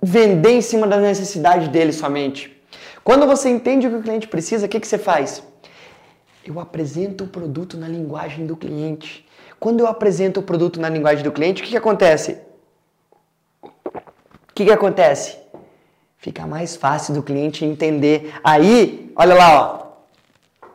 vender 0.03 0.51
em 0.51 0.61
cima 0.61 0.87
da 0.87 0.99
necessidade 0.99 1.69
dele 1.69 1.93
somente. 1.93 2.61
Quando 3.05 3.27
você 3.27 3.49
entende 3.49 3.87
o 3.87 3.91
que 3.91 3.97
o 3.97 4.03
cliente 4.03 4.27
precisa, 4.27 4.67
o 4.67 4.69
que, 4.69 4.81
que 4.81 4.87
você 4.87 4.99
faz? 4.99 5.43
Eu 6.45 6.59
apresento 6.59 7.25
o 7.25 7.29
produto 7.29 7.77
na 7.77 7.87
linguagem 7.87 8.45
do 8.45 8.57
cliente. 8.57 9.25
Quando 9.61 9.79
eu 9.79 9.87
apresento 9.87 10.41
o 10.41 10.43
produto 10.43 10.81
na 10.81 10.89
linguagem 10.89 11.23
do 11.23 11.31
cliente, 11.31 11.63
o 11.63 11.65
que, 11.65 11.71
que 11.71 11.77
acontece? 11.77 12.39
O 13.63 14.55
que, 14.55 14.65
que 14.65 14.73
acontece? 14.73 15.39
Fica 16.19 16.47
mais 16.47 16.75
fácil 16.75 17.15
do 17.15 17.23
cliente 17.23 17.65
entender. 17.65 18.35
Aí, 18.43 19.13
olha 19.15 19.35
lá, 19.35 19.57
ó. 19.57 20.67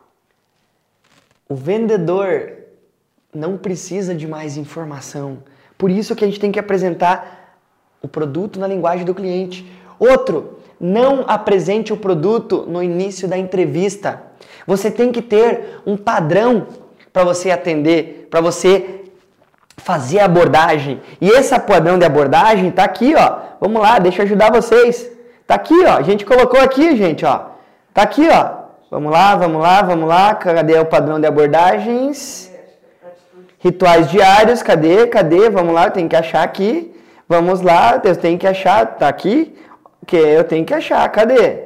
O 1.50 1.54
vendedor 1.54 2.52
não 3.34 3.56
precisa 3.56 4.14
de 4.14 4.26
mais 4.26 4.56
informação. 4.56 5.42
Por 5.76 5.90
isso 5.90 6.16
que 6.16 6.24
a 6.24 6.26
gente 6.26 6.40
tem 6.40 6.52
que 6.52 6.58
apresentar 6.58 7.37
o 8.02 8.08
produto 8.08 8.58
na 8.58 8.66
linguagem 8.66 9.04
do 9.04 9.14
cliente. 9.14 9.66
Outro, 9.98 10.58
não 10.80 11.24
apresente 11.26 11.92
o 11.92 11.96
produto 11.96 12.64
no 12.68 12.82
início 12.82 13.26
da 13.26 13.36
entrevista. 13.36 14.22
Você 14.66 14.90
tem 14.90 15.10
que 15.10 15.22
ter 15.22 15.80
um 15.86 15.96
padrão 15.96 16.66
para 17.12 17.24
você 17.24 17.50
atender, 17.50 18.28
para 18.30 18.40
você 18.40 19.02
fazer 19.76 20.20
a 20.20 20.26
abordagem. 20.26 21.00
E 21.20 21.28
esse 21.28 21.58
padrão 21.60 21.98
de 21.98 22.04
abordagem 22.04 22.68
está 22.68 22.84
aqui, 22.84 23.14
ó. 23.16 23.38
Vamos 23.60 23.80
lá, 23.80 23.98
deixa 23.98 24.22
eu 24.22 24.26
ajudar 24.26 24.52
vocês. 24.52 25.10
Tá 25.46 25.54
aqui, 25.54 25.84
ó. 25.86 25.96
A 25.96 26.02
gente 26.02 26.24
colocou 26.24 26.60
aqui, 26.60 26.96
gente, 26.96 27.24
ó. 27.24 27.46
Tá 27.94 28.02
aqui, 28.02 28.28
ó. 28.28 28.58
Vamos 28.90 29.10
lá, 29.10 29.34
vamos 29.34 29.60
lá, 29.60 29.82
vamos 29.82 30.08
lá. 30.08 30.34
Cadê 30.34 30.78
o 30.78 30.84
padrão 30.84 31.18
de 31.20 31.26
abordagens? 31.26 32.52
Rituais 33.58 34.10
diários, 34.10 34.62
cadê? 34.62 35.06
Cadê? 35.06 35.50
Vamos 35.50 35.74
lá, 35.74 35.90
tem 35.90 36.06
que 36.06 36.14
achar 36.14 36.42
aqui. 36.42 36.94
Vamos 37.28 37.60
lá, 37.60 38.00
eu 38.02 38.16
tenho 38.16 38.38
que 38.38 38.46
achar, 38.46 38.96
tá 38.96 39.06
aqui? 39.06 39.54
Que 40.06 40.16
eu 40.16 40.44
tenho 40.44 40.64
que 40.64 40.72
achar, 40.72 41.06
cadê? 41.10 41.64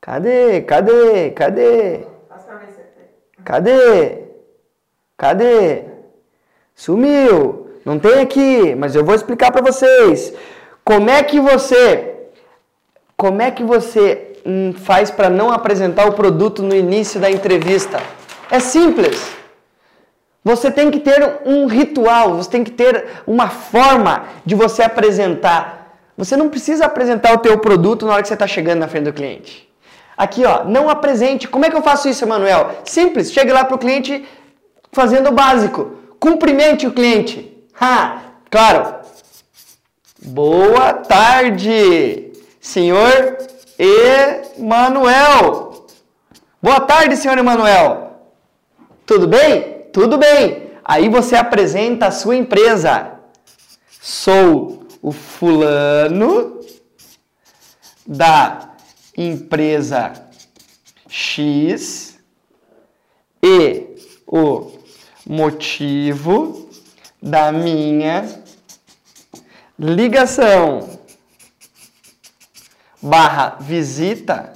Cadê? 0.00 0.60
Cadê? 0.60 1.30
Cadê? 1.30 2.00
Cadê? 3.42 4.18
Cadê? 5.16 5.84
Sumiu. 6.74 7.70
Não 7.84 7.98
tem 7.98 8.20
aqui, 8.20 8.74
mas 8.74 8.94
eu 8.94 9.04
vou 9.04 9.14
explicar 9.14 9.50
para 9.50 9.62
vocês. 9.62 10.34
Como 10.84 11.08
é 11.08 11.22
que 11.22 11.40
você 11.40 12.10
como 13.16 13.42
é 13.42 13.50
que 13.50 13.62
você 13.62 14.32
hum, 14.46 14.72
faz 14.72 15.10
para 15.10 15.28
não 15.28 15.50
apresentar 15.50 16.08
o 16.08 16.12
produto 16.12 16.62
no 16.62 16.74
início 16.74 17.20
da 17.20 17.30
entrevista? 17.30 18.00
É 18.50 18.58
simples. 18.58 19.39
Você 20.42 20.70
tem 20.70 20.90
que 20.90 21.00
ter 21.00 21.40
um 21.44 21.66
ritual, 21.66 22.36
você 22.36 22.50
tem 22.50 22.64
que 22.64 22.70
ter 22.70 23.22
uma 23.26 23.48
forma 23.48 24.24
de 24.44 24.54
você 24.54 24.82
apresentar. 24.82 25.98
Você 26.16 26.36
não 26.36 26.48
precisa 26.48 26.86
apresentar 26.86 27.34
o 27.34 27.38
teu 27.38 27.58
produto 27.58 28.06
na 28.06 28.12
hora 28.12 28.22
que 28.22 28.28
você 28.28 28.34
está 28.34 28.46
chegando 28.46 28.80
na 28.80 28.88
frente 28.88 29.04
do 29.04 29.12
cliente. 29.12 29.68
Aqui, 30.16 30.44
ó, 30.44 30.64
não 30.64 30.88
apresente. 30.88 31.48
Como 31.48 31.64
é 31.64 31.70
que 31.70 31.76
eu 31.76 31.82
faço 31.82 32.08
isso, 32.08 32.24
Emanuel? 32.24 32.70
Simples, 32.84 33.32
chegue 33.32 33.52
lá 33.52 33.64
para 33.64 33.74
o 33.74 33.78
cliente 33.78 34.26
fazendo 34.92 35.28
o 35.28 35.32
básico. 35.32 35.98
Cumprimente 36.18 36.86
o 36.86 36.92
cliente. 36.92 37.56
Ha, 37.80 38.20
claro. 38.50 38.96
Boa 40.22 40.92
tarde, 40.92 42.32
senhor 42.60 43.38
Emanuel. 43.78 45.86
Boa 46.62 46.80
tarde, 46.80 47.16
senhor 47.16 47.38
Emanuel. 47.38 48.20
Tudo 49.06 49.26
bem? 49.26 49.79
Tudo 49.92 50.18
bem. 50.18 50.70
Aí 50.84 51.08
você 51.08 51.36
apresenta 51.36 52.06
a 52.06 52.10
sua 52.10 52.36
empresa. 52.36 53.18
Sou 54.00 54.86
o 55.02 55.12
fulano 55.12 56.60
da 58.06 58.74
empresa 59.16 60.12
X 61.08 62.18
e 63.42 63.96
o 64.26 64.72
motivo 65.26 66.68
da 67.22 67.52
minha 67.52 68.42
ligação 69.78 71.00
barra 73.02 73.56
visita 73.60 74.52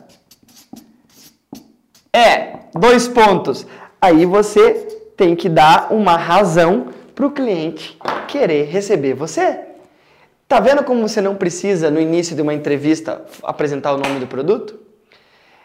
é 2.12 2.60
dois 2.74 3.08
pontos. 3.08 3.66
Aí 4.00 4.26
você 4.26 4.83
tem 5.16 5.34
que 5.36 5.48
dar 5.48 5.92
uma 5.92 6.16
razão 6.16 6.88
para 7.14 7.26
o 7.26 7.30
cliente 7.30 7.98
querer 8.28 8.64
receber 8.64 9.14
você. 9.14 9.60
Tá 10.48 10.60
vendo 10.60 10.84
como 10.84 11.06
você 11.06 11.20
não 11.20 11.36
precisa, 11.36 11.90
no 11.90 12.00
início 12.00 12.36
de 12.36 12.42
uma 12.42 12.52
entrevista, 12.52 13.24
apresentar 13.42 13.94
o 13.94 13.98
nome 13.98 14.20
do 14.20 14.26
produto? 14.26 14.78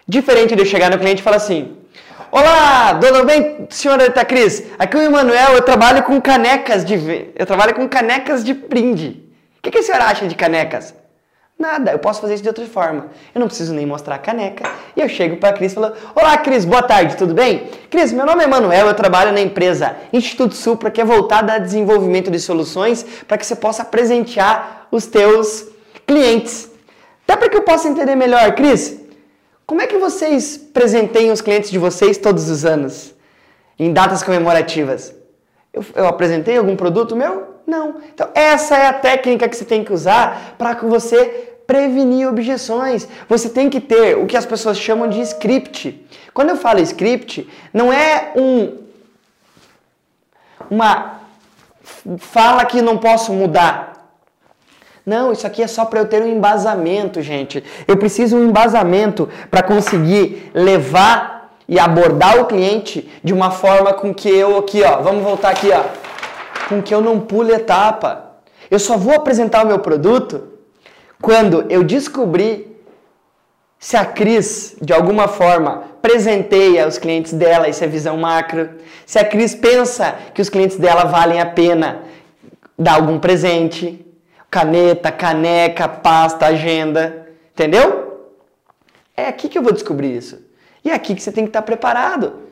Diferente 0.07 0.55
de 0.55 0.61
eu 0.61 0.65
chegar 0.65 0.89
no 0.89 0.97
cliente 0.97 1.21
e 1.21 1.23
falar 1.23 1.37
assim: 1.37 1.77
Olá, 2.31 2.97
tudo 2.99 3.25
bem, 3.25 3.67
senhora 3.69 4.09
Cris? 4.23 4.63
Aqui 4.77 4.97
é 4.97 4.99
o 4.99 5.03
Emanuel, 5.03 5.53
eu 5.53 5.61
trabalho 5.61 6.03
com 6.03 6.19
canecas 6.21 6.85
de. 6.85 7.31
Eu 7.35 7.45
trabalho 7.45 7.75
com 7.75 7.87
canecas 7.87 8.43
de 8.43 8.53
brinde. 8.53 9.23
O 9.57 9.61
que, 9.61 9.71
que 9.71 9.79
a 9.79 9.83
senhora 9.83 10.05
acha 10.05 10.27
de 10.27 10.35
canecas? 10.35 10.93
Nada, 11.59 11.91
eu 11.91 11.99
posso 11.99 12.21
fazer 12.21 12.35
isso 12.35 12.43
de 12.43 12.47
outra 12.47 12.65
forma. 12.65 13.07
Eu 13.35 13.39
não 13.41 13.47
preciso 13.47 13.73
nem 13.73 13.85
mostrar 13.85 14.15
a 14.15 14.17
caneca. 14.17 14.71
E 14.95 15.01
eu 15.01 15.09
chego 15.09 15.35
para 15.35 15.49
a 15.49 15.53
Cris 15.53 15.73
e 15.73 15.75
falo: 15.75 15.91
Olá, 16.15 16.37
Cris, 16.37 16.63
boa 16.63 16.81
tarde, 16.81 17.17
tudo 17.17 17.33
bem? 17.33 17.69
Cris, 17.89 18.13
meu 18.13 18.25
nome 18.25 18.45
é 18.45 18.47
Manuel, 18.47 18.87
eu 18.87 18.93
trabalho 18.93 19.33
na 19.33 19.41
empresa 19.41 19.93
Instituto 20.13 20.55
Supra, 20.55 20.89
que 20.89 21.01
é 21.01 21.03
voltada 21.03 21.51
a 21.51 21.57
desenvolvimento 21.59 22.31
de 22.31 22.39
soluções 22.39 23.05
para 23.27 23.37
que 23.37 23.45
você 23.45 23.57
possa 23.57 23.83
presentear 23.83 24.87
os 24.89 25.05
teus 25.05 25.67
clientes. 26.07 26.71
Até 27.27 27.35
para 27.35 27.49
que 27.49 27.57
eu 27.57 27.63
possa 27.63 27.89
entender 27.89 28.15
melhor, 28.15 28.55
Cris, 28.55 28.97
como 29.67 29.81
é 29.81 29.87
que 29.87 29.97
vocês 29.97 30.55
presenteiam 30.55 31.33
os 31.33 31.41
clientes 31.41 31.69
de 31.69 31.77
vocês 31.77 32.17
todos 32.17 32.49
os 32.49 32.63
anos, 32.63 33.13
em 33.77 33.91
datas 33.91 34.23
comemorativas? 34.23 35.18
Eu, 35.73 35.85
eu 35.95 36.07
apresentei 36.07 36.57
algum 36.57 36.75
produto 36.75 37.15
meu? 37.15 37.55
Não. 37.65 37.95
Então, 38.13 38.29
essa 38.33 38.75
é 38.75 38.87
a 38.87 38.93
técnica 38.93 39.47
que 39.47 39.55
você 39.55 39.65
tem 39.65 39.83
que 39.83 39.93
usar 39.93 40.55
para 40.57 40.73
que 40.75 40.85
você 40.85 41.49
prevenir 41.67 42.27
objeções. 42.27 43.07
Você 43.27 43.47
tem 43.47 43.69
que 43.69 43.79
ter 43.79 44.17
o 44.17 44.25
que 44.25 44.35
as 44.35 44.45
pessoas 44.45 44.79
chamam 44.79 45.07
de 45.07 45.21
script. 45.21 46.03
Quando 46.33 46.49
eu 46.49 46.57
falo 46.57 46.79
script, 46.79 47.47
não 47.71 47.93
é 47.93 48.31
um 48.35 48.89
uma 50.69 51.19
fala 52.17 52.65
que 52.65 52.81
não 52.81 52.97
posso 52.97 53.33
mudar. 53.33 53.89
Não, 55.05 55.31
isso 55.31 55.47
aqui 55.47 55.63
é 55.63 55.67
só 55.67 55.85
para 55.85 55.99
eu 55.99 56.07
ter 56.07 56.21
um 56.21 56.27
embasamento, 56.27 57.21
gente. 57.21 57.63
Eu 57.87 57.97
preciso 57.97 58.37
um 58.37 58.47
embasamento 58.47 59.27
para 59.49 59.63
conseguir 59.63 60.51
levar 60.53 61.38
e 61.69 61.79
abordar 61.79 62.41
o 62.41 62.45
cliente 62.45 63.07
de 63.23 63.31
uma 63.31 63.51
forma 63.51 63.93
com 63.93 64.11
que 64.11 64.27
eu 64.27 64.57
aqui, 64.57 64.81
ó, 64.81 65.01
vamos 65.01 65.23
voltar 65.23 65.51
aqui, 65.51 65.69
ó, 65.71 65.83
com 66.67 66.81
que 66.81 66.93
eu 66.93 66.99
não 66.99 67.19
pule 67.19 67.53
etapa. 67.53 68.31
Eu 68.71 68.79
só 68.79 68.97
vou 68.97 69.13
apresentar 69.13 69.63
o 69.63 69.67
meu 69.67 69.77
produto 69.77 70.49
quando 71.21 71.65
eu 71.69 71.83
descobrir 71.83 72.67
Se 73.81 73.95
a 73.95 74.03
Cris, 74.03 74.75
de 74.81 74.91
alguma 74.91 75.29
forma, 75.29 75.83
presenteia 76.01 76.85
os 76.85 76.97
clientes 76.97 77.31
dela, 77.31 77.69
isso 77.69 77.81
é 77.81 77.87
visão 77.87 78.17
macro. 78.17 78.71
Se 79.05 79.17
a 79.17 79.23
Cris 79.23 79.55
pensa 79.55 80.17
que 80.33 80.41
os 80.41 80.49
clientes 80.49 80.75
dela 80.75 81.05
valem 81.05 81.39
a 81.39 81.45
pena 81.45 82.01
dar 82.77 82.95
algum 82.95 83.17
presente, 83.19 84.05
caneta, 84.51 85.13
caneca, 85.13 85.87
pasta, 85.87 86.47
agenda, 86.47 87.29
entendeu? 87.53 88.27
É 89.15 89.27
aqui 89.27 89.47
que 89.47 89.57
eu 89.57 89.63
vou 89.63 89.71
descobrir 89.71 90.17
isso. 90.17 90.48
E 90.83 90.89
é 90.89 90.93
aqui 90.93 91.15
que 91.15 91.21
você 91.21 91.31
tem 91.31 91.43
que 91.43 91.49
estar 91.49 91.61
preparado. 91.61 92.49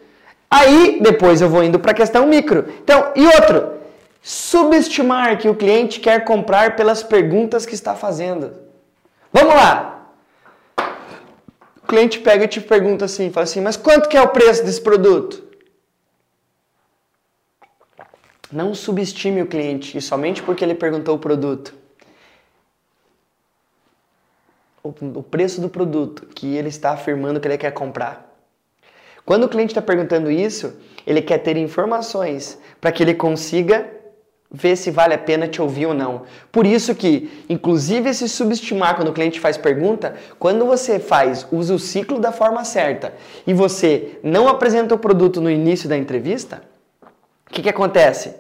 Aí, 0.49 0.99
depois 1.01 1.41
eu 1.41 1.49
vou 1.49 1.63
indo 1.63 1.79
para 1.79 1.91
a 1.91 1.95
questão 1.95 2.25
micro. 2.25 2.65
Então, 2.81 3.11
e 3.15 3.25
outro, 3.25 3.73
subestimar 4.21 5.37
que 5.37 5.49
o 5.49 5.55
cliente 5.55 5.99
quer 5.99 6.23
comprar 6.23 6.75
pelas 6.75 7.03
perguntas 7.03 7.65
que 7.65 7.73
está 7.73 7.95
fazendo. 7.95 8.53
Vamos 9.31 9.55
lá. 9.55 9.93
O 11.83 11.87
cliente 11.87 12.19
pega 12.19 12.45
e 12.45 12.47
te 12.47 12.59
pergunta 12.59 13.05
assim, 13.05 13.31
fala 13.31 13.45
assim, 13.45 13.61
mas 13.61 13.77
quanto 13.77 14.09
que 14.09 14.17
é 14.17 14.21
o 14.21 14.27
preço 14.27 14.63
desse 14.65 14.81
produto? 14.81 15.43
Não 18.51 18.73
subestime 18.73 19.41
o 19.41 19.47
cliente, 19.47 19.97
e 19.97 20.01
somente 20.01 20.41
porque 20.41 20.63
ele 20.63 20.75
perguntou 20.75 21.15
o 21.15 21.19
produto. 21.19 21.73
O, 25.15 25.23
preço 25.23 25.59
do 25.59 25.69
produto 25.69 26.27
que 26.33 26.55
ele 26.55 26.69
está 26.69 26.91
afirmando 26.91 27.39
que 27.39 27.47
ele 27.47 27.57
quer 27.57 27.71
comprar. 27.71 28.27
Quando 29.25 29.43
o 29.43 29.49
cliente 29.49 29.71
está 29.71 29.81
perguntando 29.81 30.31
isso, 30.31 30.73
ele 31.05 31.21
quer 31.21 31.39
ter 31.39 31.57
informações 31.57 32.57
para 32.79 32.91
que 32.91 33.03
ele 33.03 33.13
consiga 33.13 33.85
ver 34.49 34.77
se 34.77 34.89
vale 34.89 35.13
a 35.13 35.17
pena 35.17 35.47
te 35.47 35.61
ouvir 35.61 35.87
ou 35.87 35.93
não. 35.93 36.23
Por 36.51 36.65
isso 36.65 36.95
que, 36.95 37.43
inclusive, 37.49 38.09
esse 38.09 38.29
subestimar 38.29 38.95
quando 38.95 39.09
o 39.09 39.13
cliente 39.13 39.39
faz 39.39 39.57
pergunta, 39.57 40.15
quando 40.39 40.65
você 40.65 40.99
faz, 40.99 41.45
usa 41.51 41.73
o 41.73 41.79
ciclo 41.79 42.19
da 42.19 42.31
forma 42.31 42.63
certa 42.63 43.13
e 43.45 43.53
você 43.53 44.17
não 44.23 44.47
apresenta 44.47 44.95
o 44.95 44.99
produto 44.99 45.41
no 45.41 45.51
início 45.51 45.89
da 45.89 45.97
entrevista, 45.97 46.61
o 47.49 47.53
que, 47.53 47.61
que 47.61 47.69
acontece? 47.69 48.35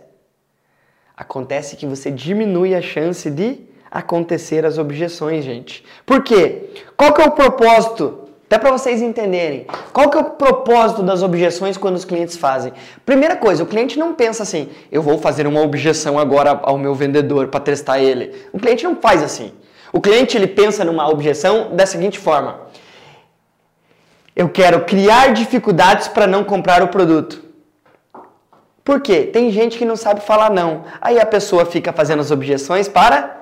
Acontece 1.15 1.75
que 1.75 1.85
você 1.85 2.11
diminui 2.11 2.75
a 2.75 2.81
chance 2.81 3.29
de 3.29 3.59
acontecer 3.91 4.65
as 4.65 4.77
objeções, 4.77 5.43
gente. 5.43 5.83
Por 6.05 6.23
quê? 6.23 6.69
Qual 6.95 7.13
que 7.13 7.21
é 7.21 7.25
o 7.25 7.31
propósito 7.31 8.27
até 8.47 8.57
para 8.57 8.71
vocês 8.71 9.01
entenderem. 9.01 9.67
Qual 9.91 10.09
que 10.09 10.17
é 10.17 10.21
o 10.21 10.23
propósito 10.23 11.03
das 11.03 11.21
objeções 11.21 11.75
quando 11.75 11.95
os 11.95 12.05
clientes 12.05 12.37
fazem? 12.37 12.71
Primeira 13.05 13.35
coisa, 13.35 13.61
o 13.61 13.67
cliente 13.67 13.99
não 13.99 14.13
pensa 14.13 14.41
assim, 14.41 14.69
eu 14.89 15.01
vou 15.01 15.17
fazer 15.17 15.45
uma 15.45 15.61
objeção 15.61 16.17
agora 16.17 16.57
ao 16.63 16.77
meu 16.77 16.95
vendedor 16.95 17.49
para 17.49 17.59
testar 17.59 17.99
ele. 17.99 18.33
O 18.53 18.57
cliente 18.57 18.85
não 18.85 18.95
faz 18.95 19.21
assim. 19.21 19.51
O 19.91 19.99
cliente 19.99 20.37
ele 20.37 20.47
pensa 20.47 20.85
numa 20.85 21.09
objeção 21.09 21.75
da 21.75 21.85
seguinte 21.85 22.19
forma: 22.19 22.61
eu 24.33 24.47
quero 24.47 24.85
criar 24.85 25.33
dificuldades 25.33 26.07
para 26.07 26.25
não 26.25 26.45
comprar 26.45 26.81
o 26.81 26.87
produto. 26.87 27.43
Por 28.81 29.01
quê? 29.01 29.23
Tem 29.23 29.51
gente 29.51 29.77
que 29.77 29.83
não 29.83 29.97
sabe 29.97 30.21
falar 30.21 30.49
não. 30.49 30.85
Aí 31.01 31.19
a 31.19 31.25
pessoa 31.25 31.65
fica 31.65 31.91
fazendo 31.91 32.21
as 32.21 32.31
objeções 32.31 32.87
para 32.87 33.36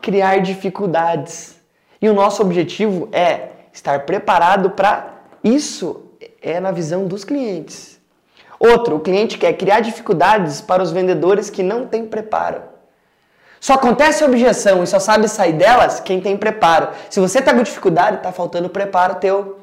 criar 0.00 0.38
dificuldades. 0.38 1.56
E 2.00 2.08
o 2.08 2.14
nosso 2.14 2.42
objetivo 2.42 3.08
é 3.12 3.48
estar 3.72 4.00
preparado 4.00 4.70
para 4.70 5.14
isso 5.42 6.06
é 6.42 6.60
na 6.60 6.70
visão 6.70 7.06
dos 7.06 7.24
clientes. 7.24 7.98
Outro, 8.58 8.96
o 8.96 9.00
cliente 9.00 9.38
quer 9.38 9.54
criar 9.54 9.80
dificuldades 9.80 10.60
para 10.60 10.82
os 10.82 10.90
vendedores 10.90 11.48
que 11.48 11.62
não 11.62 11.86
têm 11.86 12.04
preparo. 12.04 12.62
Só 13.58 13.74
acontece 13.74 14.24
objeção 14.24 14.82
e 14.82 14.86
só 14.86 14.98
sabe 14.98 15.28
sair 15.28 15.52
delas 15.52 16.00
quem 16.00 16.20
tem 16.20 16.36
preparo. 16.36 16.88
Se 17.10 17.20
você 17.20 17.40
está 17.40 17.54
com 17.54 17.62
dificuldade, 17.62 18.16
está 18.16 18.32
faltando 18.32 18.68
preparo 18.68 19.16
teu. 19.16 19.58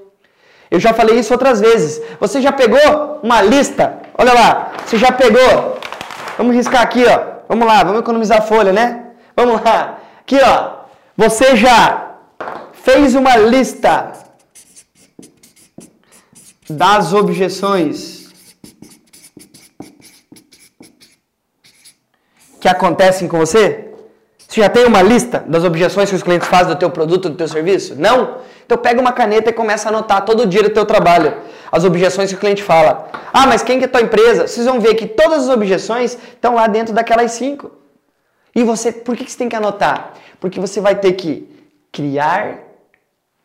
Eu 0.70 0.80
já 0.80 0.94
falei 0.94 1.18
isso 1.20 1.34
outras 1.34 1.60
vezes. 1.60 2.02
Você 2.20 2.42
já 2.42 2.52
pegou 2.52 3.20
uma 3.24 3.42
lista? 3.42 3.98
Olha 4.16 4.34
lá, 4.34 4.72
você 4.86 4.98
já 4.98 5.12
pegou? 5.12 5.78
Vamos 6.38 6.56
riscar 6.56 6.82
aqui, 6.82 7.04
ó. 7.06 7.38
Vamos 7.48 7.68
lá, 7.68 7.84
vamos 7.84 8.02
economizar 8.02 8.46
folha, 8.46 8.74
né? 8.74 9.06
Vamos 9.36 9.62
lá. 9.62 9.98
Aqui, 10.28 10.44
ó. 10.44 10.88
Você 11.16 11.56
já 11.56 12.18
fez 12.74 13.16
uma 13.16 13.38
lista 13.38 14.12
das 16.70 17.14
objeções 17.14 18.28
que 22.60 22.68
acontecem 22.68 23.30
com 23.30 23.38
você? 23.38 23.94
Você 24.38 24.60
já 24.60 24.68
tem 24.68 24.86
uma 24.86 25.02
lista 25.02 25.46
das 25.48 25.64
objeções 25.64 26.10
que 26.10 26.16
os 26.18 26.24
clientes 26.24 26.50
fazem 26.50 26.74
do 26.74 26.78
teu 26.78 26.90
produto, 26.90 27.30
do 27.30 27.38
teu 27.38 27.48
serviço? 27.48 27.96
Não? 27.96 28.40
Então 28.66 28.78
pega 28.78 29.00
uma 29.00 29.14
caneta 29.14 29.50
e 29.50 29.54
começa 29.54 29.88
a 29.88 29.92
anotar 29.94 30.26
todo 30.26 30.46
dia 30.46 30.64
do 30.64 30.72
teu 30.72 30.86
trabalho 30.86 31.38
as 31.72 31.86
objeções 31.86 32.32
que 32.32 32.36
o 32.36 32.40
cliente 32.40 32.62
fala. 32.62 33.10
Ah, 33.32 33.48
mas 33.48 33.64
quem 33.64 33.80
que 33.80 33.86
é 33.86 33.88
tua 33.88 34.02
empresa? 34.02 34.46
Vocês 34.46 34.66
vão 34.66 34.82
ver 34.82 34.96
que 34.96 35.08
todas 35.08 35.44
as 35.44 35.50
objeções 35.50 36.18
estão 36.34 36.56
lá 36.56 36.68
dentro 36.68 36.94
daquelas 36.94 37.32
cinco. 37.32 37.87
E 38.58 38.64
você, 38.64 38.92
por 38.92 39.16
que, 39.16 39.24
que 39.24 39.32
você 39.32 39.38
tem 39.38 39.48
que 39.48 39.56
anotar? 39.56 40.14
Porque 40.40 40.60
você 40.60 40.82
vai 40.82 40.96
ter 40.96 41.14
que 41.14 41.48
criar 41.92 42.58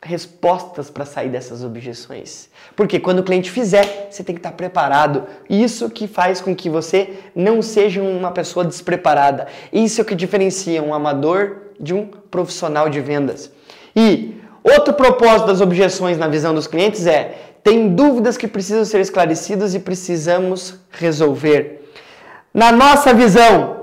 respostas 0.03 0.89
para 0.89 1.05
sair 1.05 1.29
dessas 1.29 1.63
objeções. 1.63 2.49
Porque 2.75 2.99
quando 2.99 3.19
o 3.19 3.23
cliente 3.23 3.51
fizer, 3.51 4.09
você 4.11 4.25
tem 4.25 4.35
que 4.35 4.39
estar 4.39 4.53
preparado. 4.53 5.25
Isso 5.51 5.91
que 5.91 6.09
faz 6.09 6.41
com 6.41 6.57
que 6.57 6.71
você 6.71 7.19
não 7.37 7.61
seja 7.61 8.01
uma 8.01 8.31
pessoa 8.31 8.65
despreparada. 8.65 9.49
Isso 9.71 10.01
é 10.01 10.03
o 10.03 10.07
que 10.07 10.15
diferencia 10.15 10.83
um 10.83 10.95
amador 10.95 11.59
de 11.79 11.93
um 11.93 12.07
profissional 12.07 12.89
de 12.89 13.03
vendas. 13.03 13.53
E 13.95 14.41
outro 14.65 14.95
propósito 14.95 15.47
das 15.47 15.61
objeções 15.61 16.17
na 16.17 16.27
visão 16.27 16.55
dos 16.55 16.67
clientes 16.67 17.07
é: 17.07 17.35
tem 17.63 17.95
dúvidas 17.95 18.39
que 18.39 18.49
precisam 18.49 18.87
ser 18.87 19.01
esclarecidas 19.03 19.75
e 19.75 19.79
precisamos 19.79 20.81
resolver. 20.91 21.87
Na 22.55 22.73
nossa 22.73 23.13
visão, 23.13 23.82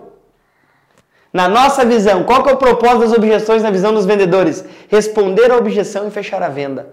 na 1.32 1.48
nossa 1.48 1.86
visão, 1.86 2.24
qual 2.24 2.44
que 2.44 2.50
é 2.50 2.54
o 2.54 2.58
propósito 2.58 3.02
das 3.02 3.14
objeções 3.14 3.62
na 3.62 3.70
visão 3.70 3.94
dos 3.94 4.06
vendedores? 4.06 4.66
Responder 4.88 5.52
a 5.52 5.58
objeção 5.58 6.08
e 6.08 6.12
fechar 6.12 6.42
a 6.42 6.50
venda. 6.50 6.92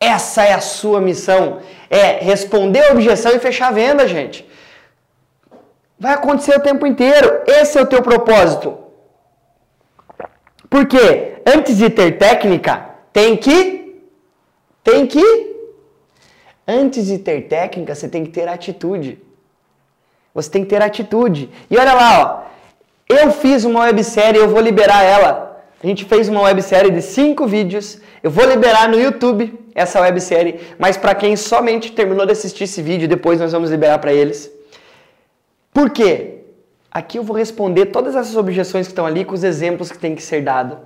Essa 0.00 0.44
é 0.44 0.52
a 0.52 0.60
sua 0.60 1.00
missão. 1.00 1.60
É 1.90 2.18
responder 2.24 2.86
a 2.86 2.92
objeção 2.92 3.32
e 3.32 3.38
fechar 3.38 3.68
a 3.68 3.72
venda, 3.72 4.08
gente. 4.08 4.48
Vai 5.98 6.14
acontecer 6.14 6.56
o 6.56 6.60
tempo 6.60 6.86
inteiro. 6.86 7.42
Esse 7.46 7.78
é 7.78 7.82
o 7.82 7.86
teu 7.86 8.02
propósito. 8.02 8.78
Porque 10.68 11.42
antes 11.46 11.76
de 11.76 11.88
ter 11.90 12.18
técnica, 12.18 12.90
tem 13.12 13.36
que 13.36 14.02
tem 14.82 15.06
que 15.06 15.54
antes 16.66 17.06
de 17.06 17.18
ter 17.18 17.42
técnica, 17.42 17.94
você 17.94 18.08
tem 18.08 18.24
que 18.24 18.32
ter 18.32 18.48
atitude. 18.48 19.18
Você 20.34 20.50
tem 20.50 20.64
que 20.64 20.70
ter 20.70 20.82
atitude. 20.82 21.50
E 21.70 21.76
olha 21.76 21.94
lá, 21.94 22.20
ó. 22.20 22.53
Eu 23.08 23.30
fiz 23.30 23.64
uma 23.64 23.80
websérie, 23.80 24.40
eu 24.40 24.48
vou 24.48 24.60
liberar 24.60 25.02
ela. 25.02 25.62
A 25.82 25.86
gente 25.86 26.04
fez 26.04 26.28
uma 26.28 26.42
websérie 26.42 26.90
de 26.90 27.02
cinco 27.02 27.46
vídeos. 27.46 27.98
Eu 28.22 28.30
vou 28.30 28.46
liberar 28.46 28.88
no 28.88 28.98
YouTube 28.98 29.58
essa 29.74 30.00
websérie, 30.00 30.60
mas 30.78 30.96
para 30.96 31.14
quem 31.14 31.36
somente 31.36 31.92
terminou 31.92 32.24
de 32.24 32.32
assistir 32.32 32.64
esse 32.64 32.80
vídeo, 32.80 33.06
depois 33.06 33.40
nós 33.40 33.52
vamos 33.52 33.70
liberar 33.70 33.98
para 33.98 34.12
eles. 34.12 34.50
Por 35.72 35.90
quê? 35.90 36.38
Aqui 36.90 37.18
eu 37.18 37.24
vou 37.24 37.36
responder 37.36 37.86
todas 37.86 38.14
essas 38.14 38.36
objeções 38.36 38.86
que 38.86 38.92
estão 38.92 39.04
ali 39.04 39.24
com 39.24 39.34
os 39.34 39.42
exemplos 39.44 39.90
que 39.90 39.98
tem 39.98 40.14
que 40.14 40.22
ser 40.22 40.42
dado. 40.42 40.78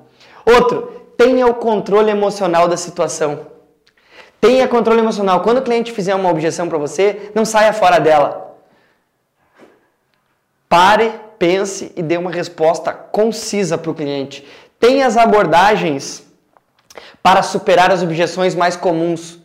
Outro, 0.45 1.13
tenha 1.17 1.47
o 1.47 1.55
controle 1.55 2.11
emocional 2.11 2.67
da 2.67 2.77
situação. 2.77 3.47
Tenha 4.41 4.67
controle 4.67 5.01
emocional. 5.01 5.43
Quando 5.43 5.59
o 5.59 5.63
cliente 5.63 5.93
fizer 5.93 6.15
uma 6.15 6.31
objeção 6.31 6.69
para 6.69 6.79
você, 6.79 7.31
não 7.35 7.45
saia 7.45 7.73
fora 7.73 7.99
dela. 7.99 8.57
Pare, 10.69 11.13
pense 11.39 11.93
e 11.97 12.03
dê 12.03 12.17
uma 12.17 12.31
resposta 12.31 12.93
concisa 12.93 13.79
para 13.79 13.91
o 13.91 13.95
cliente. 13.95 14.45
Tenha 14.79 15.07
as 15.07 15.17
abordagens 15.17 16.25
para 17.23 17.43
superar 17.43 17.91
as 17.91 18.03
objeções 18.03 18.55
mais 18.55 18.77
comuns. 18.77 19.39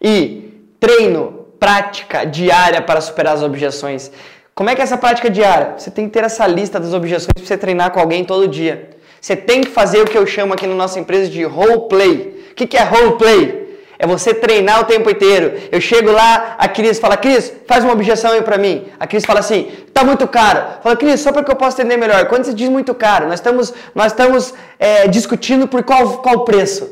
E 0.00 0.62
treino, 0.78 1.46
prática 1.58 2.24
diária 2.24 2.80
para 2.80 3.00
superar 3.00 3.34
as 3.34 3.42
objeções. 3.42 4.10
Como 4.54 4.70
é 4.70 4.74
que 4.74 4.80
é 4.80 4.84
essa 4.84 4.96
prática 4.96 5.30
diária? 5.30 5.74
Você 5.76 5.90
tem 5.90 6.06
que 6.06 6.12
ter 6.12 6.24
essa 6.24 6.46
lista 6.46 6.80
das 6.80 6.92
objeções 6.92 7.32
para 7.34 7.44
você 7.44 7.56
treinar 7.56 7.90
com 7.90 8.00
alguém 8.00 8.24
todo 8.24 8.48
dia. 8.48 8.90
Você 9.20 9.36
tem 9.36 9.60
que 9.60 9.70
fazer 9.70 10.00
o 10.00 10.04
que 10.04 10.16
eu 10.16 10.26
chamo 10.26 10.52
aqui 10.54 10.66
na 10.66 10.74
nossa 10.74 10.98
empresa 10.98 11.30
de 11.30 11.44
role 11.44 11.88
play. 11.88 12.46
O 12.50 12.54
que 12.54 12.76
é 12.76 12.82
role 12.82 13.16
play? 13.16 13.67
É 13.98 14.06
você 14.06 14.32
treinar 14.32 14.80
o 14.80 14.84
tempo 14.84 15.10
inteiro. 15.10 15.60
Eu 15.72 15.80
chego 15.80 16.12
lá, 16.12 16.54
a 16.56 16.68
Cris 16.68 17.00
fala, 17.00 17.16
Cris, 17.16 17.52
faz 17.66 17.82
uma 17.82 17.92
objeção 17.92 18.30
aí 18.30 18.42
pra 18.42 18.56
mim. 18.56 18.86
A 18.98 19.08
Cris 19.08 19.24
fala 19.24 19.40
assim, 19.40 19.72
tá 19.92 20.04
muito 20.04 20.28
caro. 20.28 20.64
Fala, 20.82 20.96
Cris, 20.96 21.20
só 21.20 21.32
para 21.32 21.42
que 21.42 21.50
eu 21.50 21.56
possa 21.56 21.82
entender 21.82 21.96
melhor. 21.96 22.26
Quando 22.26 22.44
você 22.44 22.54
diz 22.54 22.68
muito 22.68 22.94
caro, 22.94 23.26
nós 23.26 23.40
estamos, 23.40 23.74
nós 23.94 24.12
estamos 24.12 24.54
é, 24.78 25.08
discutindo 25.08 25.66
por 25.66 25.82
qual, 25.82 26.18
qual 26.18 26.44
preço. 26.44 26.88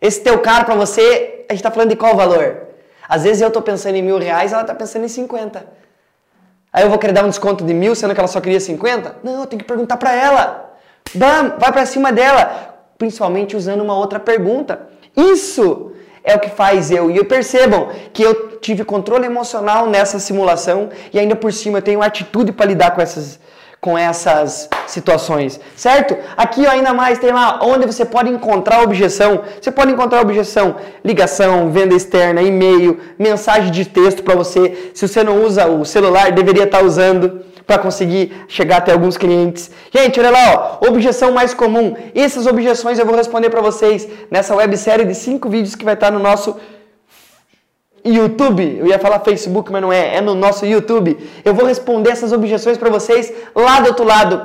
Esse 0.00 0.22
teu 0.22 0.38
caro 0.38 0.64
para 0.64 0.74
você, 0.74 1.44
a 1.48 1.52
gente 1.52 1.62
tá 1.62 1.70
falando 1.70 1.90
de 1.90 1.96
qual 1.96 2.16
valor? 2.16 2.62
Às 3.06 3.24
vezes 3.24 3.42
eu 3.42 3.50
tô 3.50 3.60
pensando 3.60 3.96
em 3.96 4.02
mil 4.02 4.18
reais, 4.18 4.52
ela 4.52 4.64
tá 4.64 4.74
pensando 4.74 5.04
em 5.04 5.08
50. 5.08 5.66
Aí 6.72 6.84
eu 6.84 6.88
vou 6.88 6.98
querer 6.98 7.12
dar 7.12 7.24
um 7.24 7.28
desconto 7.28 7.64
de 7.64 7.74
mil, 7.74 7.94
sendo 7.94 8.14
que 8.14 8.20
ela 8.20 8.28
só 8.28 8.40
queria 8.40 8.60
50? 8.60 9.16
Não, 9.22 9.40
eu 9.40 9.46
tenho 9.46 9.60
que 9.60 9.68
perguntar 9.68 9.98
para 9.98 10.14
ela. 10.14 10.74
Dá, 11.14 11.54
vai 11.58 11.70
para 11.70 11.84
cima 11.84 12.10
dela. 12.10 12.74
Principalmente 12.96 13.54
usando 13.54 13.82
uma 13.82 13.96
outra 13.96 14.18
pergunta. 14.18 14.88
Isso 15.14 15.92
é 16.26 16.34
o 16.34 16.40
que 16.40 16.50
faz 16.50 16.90
eu. 16.90 17.08
E 17.10 17.22
percebam 17.24 17.88
que 18.12 18.22
eu 18.22 18.58
tive 18.60 18.84
controle 18.84 19.24
emocional 19.24 19.86
nessa 19.86 20.18
simulação 20.18 20.90
e 21.14 21.18
ainda 21.18 21.36
por 21.36 21.52
cima 21.52 21.78
eu 21.78 21.82
tenho 21.82 22.02
atitude 22.02 22.50
para 22.52 22.66
lidar 22.66 22.90
com 22.90 23.00
essas 23.00 23.38
com 23.78 23.96
essas 23.96 24.68
situações, 24.88 25.60
certo? 25.76 26.16
Aqui 26.36 26.66
ó, 26.66 26.70
ainda 26.70 26.92
mais 26.92 27.20
tem 27.20 27.30
lá 27.30 27.60
onde 27.62 27.86
você 27.86 28.04
pode 28.04 28.28
encontrar 28.28 28.82
objeção. 28.82 29.42
Você 29.60 29.70
pode 29.70 29.92
encontrar 29.92 30.22
objeção, 30.22 30.76
ligação, 31.04 31.70
venda 31.70 31.94
externa, 31.94 32.42
e-mail, 32.42 32.98
mensagem 33.16 33.70
de 33.70 33.84
texto 33.84 34.24
para 34.24 34.34
você. 34.34 34.90
Se 34.92 35.06
você 35.06 35.22
não 35.22 35.44
usa 35.44 35.68
o 35.68 35.84
celular, 35.84 36.32
deveria 36.32 36.64
estar 36.64 36.78
tá 36.78 36.84
usando 36.84 37.42
para 37.66 37.78
conseguir 37.78 38.44
chegar 38.48 38.76
até 38.76 38.92
alguns 38.92 39.16
clientes. 39.16 39.70
Gente, 39.92 40.20
olha 40.20 40.30
lá, 40.30 40.78
ó, 40.80 40.88
objeção 40.88 41.32
mais 41.32 41.52
comum. 41.52 41.96
Essas 42.14 42.46
objeções 42.46 42.98
eu 42.98 43.04
vou 43.04 43.16
responder 43.16 43.50
para 43.50 43.60
vocês 43.60 44.08
nessa 44.30 44.54
websérie 44.54 45.04
de 45.04 45.14
cinco 45.14 45.48
vídeos 45.48 45.74
que 45.74 45.84
vai 45.84 45.94
estar 45.94 46.06
tá 46.06 46.12
no 46.12 46.20
nosso 46.20 46.56
YouTube, 48.04 48.78
eu 48.78 48.86
ia 48.86 48.98
falar 48.98 49.18
Facebook, 49.20 49.70
mas 49.72 49.82
não 49.82 49.92
é, 49.92 50.16
é 50.16 50.20
no 50.20 50.34
nosso 50.34 50.64
YouTube. 50.64 51.18
Eu 51.44 51.52
vou 51.52 51.66
responder 51.66 52.10
essas 52.10 52.32
objeções 52.32 52.78
para 52.78 52.88
vocês 52.88 53.32
lá 53.54 53.80
do 53.80 53.88
outro 53.88 54.04
lado. 54.04 54.44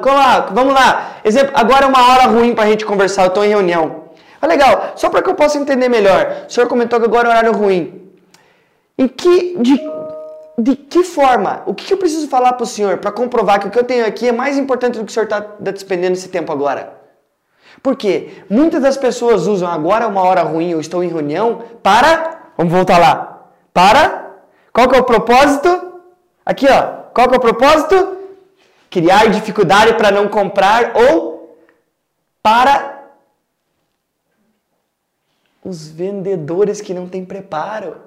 Vamos 0.51 0.73
lá. 0.73 1.17
Exemplo, 1.23 1.51
agora 1.53 1.85
é 1.85 1.87
uma 1.87 2.11
hora 2.11 2.25
ruim 2.25 2.55
para 2.55 2.63
a 2.63 2.67
gente 2.67 2.85
conversar, 2.85 3.23
eu 3.23 3.27
estou 3.27 3.45
em 3.45 3.49
reunião. 3.49 4.05
Ah, 4.41 4.47
legal, 4.47 4.93
só 4.95 5.09
para 5.09 5.21
que 5.21 5.29
eu 5.29 5.35
possa 5.35 5.59
entender 5.59 5.87
melhor. 5.87 6.45
O 6.49 6.51
senhor 6.51 6.67
comentou 6.67 6.99
que 6.99 7.05
agora 7.05 7.27
é 7.27 7.31
horário 7.31 7.51
ruim. 7.51 8.01
Em 8.97 9.07
que, 9.07 9.55
de, 9.59 9.79
de 10.57 10.75
que 10.75 11.03
forma, 11.03 11.63
o 11.65 11.73
que 11.73 11.93
eu 11.93 11.97
preciso 11.97 12.27
falar 12.27 12.53
para 12.53 12.63
o 12.63 12.67
senhor 12.67 12.97
para 12.97 13.11
comprovar 13.11 13.59
que 13.59 13.67
o 13.67 13.71
que 13.71 13.79
eu 13.79 13.83
tenho 13.83 14.05
aqui 14.05 14.27
é 14.27 14.31
mais 14.31 14.57
importante 14.57 14.97
do 14.97 15.05
que 15.05 15.11
o 15.11 15.13
senhor 15.13 15.25
está 15.25 15.41
tá 15.41 15.71
despendendo 15.71 16.13
esse 16.13 16.29
tempo 16.29 16.51
agora? 16.51 16.99
Porque 17.81 18.43
muitas 18.49 18.81
das 18.81 18.97
pessoas 18.97 19.47
usam 19.47 19.69
agora 19.69 20.07
uma 20.07 20.21
hora 20.21 20.43
ruim, 20.43 20.71
eu 20.71 20.79
estou 20.79 21.03
em 21.03 21.07
reunião, 21.07 21.63
para. 21.81 22.51
Vamos 22.57 22.71
voltar 22.71 22.97
lá 22.99 23.31
para 23.73 24.21
qual 24.73 24.87
que 24.87 24.95
é 24.95 24.99
o 24.99 25.03
propósito? 25.03 25.99
Aqui, 26.45 26.67
ó. 26.67 27.01
Qual 27.13 27.27
que 27.27 27.35
é 27.35 27.37
o 27.37 27.41
propósito? 27.41 28.17
Criar 28.89 29.29
dificuldade 29.29 29.93
para 29.95 30.11
não 30.11 30.27
comprar 30.27 30.93
ou 30.95 31.57
para 32.41 32.99
os 35.63 35.87
vendedores 35.87 36.81
que 36.81 36.93
não 36.93 37.07
têm 37.07 37.25
preparo. 37.25 37.97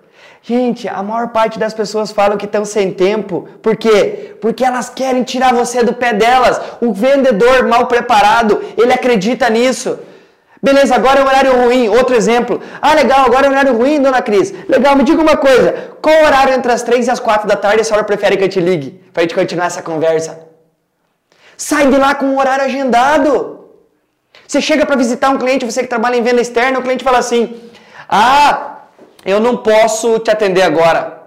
Gente, 0.42 0.86
a 0.86 1.02
maior 1.02 1.28
parte 1.28 1.58
das 1.58 1.72
pessoas 1.72 2.12
falam 2.12 2.36
que 2.36 2.44
estão 2.44 2.64
sem 2.64 2.92
tempo. 2.92 3.48
Por 3.62 3.76
quê? 3.76 4.36
Porque 4.42 4.62
elas 4.62 4.90
querem 4.90 5.22
tirar 5.22 5.54
você 5.54 5.82
do 5.82 5.94
pé 5.94 6.12
delas. 6.12 6.60
O 6.82 6.92
vendedor 6.92 7.66
mal 7.66 7.86
preparado, 7.86 8.62
ele 8.76 8.92
acredita 8.92 9.48
nisso. 9.48 9.98
Beleza, 10.62 10.94
agora 10.94 11.20
é 11.20 11.22
um 11.22 11.26
horário 11.26 11.52
ruim. 11.62 11.88
Outro 11.88 12.14
exemplo. 12.14 12.60
Ah, 12.80 12.94
legal, 12.94 13.24
agora 13.26 13.46
é 13.46 13.48
um 13.48 13.52
horário 13.52 13.76
ruim, 13.76 14.00
dona 14.00 14.20
Cris. 14.20 14.52
Legal, 14.68 14.96
me 14.96 15.02
diga 15.02 15.20
uma 15.20 15.36
coisa. 15.36 15.92
Qual 16.02 16.24
horário 16.24 16.52
entre 16.52 16.72
as 16.72 16.82
3 16.82 17.06
e 17.06 17.10
as 17.10 17.20
4 17.20 17.46
da 17.46 17.56
tarde 17.56 17.80
a 17.80 17.84
senhora 17.84 18.04
prefere 18.04 18.36
que 18.36 18.44
eu 18.44 18.48
te 18.48 18.60
ligue? 18.60 19.00
Pra 19.12 19.22
gente 19.22 19.34
continuar 19.34 19.66
essa 19.66 19.82
conversa. 19.82 20.40
Sai 21.56 21.86
de 21.88 21.96
lá 21.96 22.14
com 22.14 22.26
um 22.26 22.38
horário 22.38 22.64
agendado. 22.64 23.68
Você 24.46 24.60
chega 24.60 24.84
para 24.84 24.96
visitar 24.96 25.30
um 25.30 25.38
cliente, 25.38 25.64
você 25.64 25.82
que 25.82 25.88
trabalha 25.88 26.16
em 26.16 26.22
venda 26.22 26.40
externa, 26.40 26.78
o 26.78 26.82
cliente 26.82 27.04
fala 27.04 27.18
assim: 27.18 27.60
Ah, 28.08 28.73
eu 29.24 29.40
não 29.40 29.56
posso 29.56 30.18
te 30.18 30.30
atender 30.30 30.62
agora. 30.62 31.22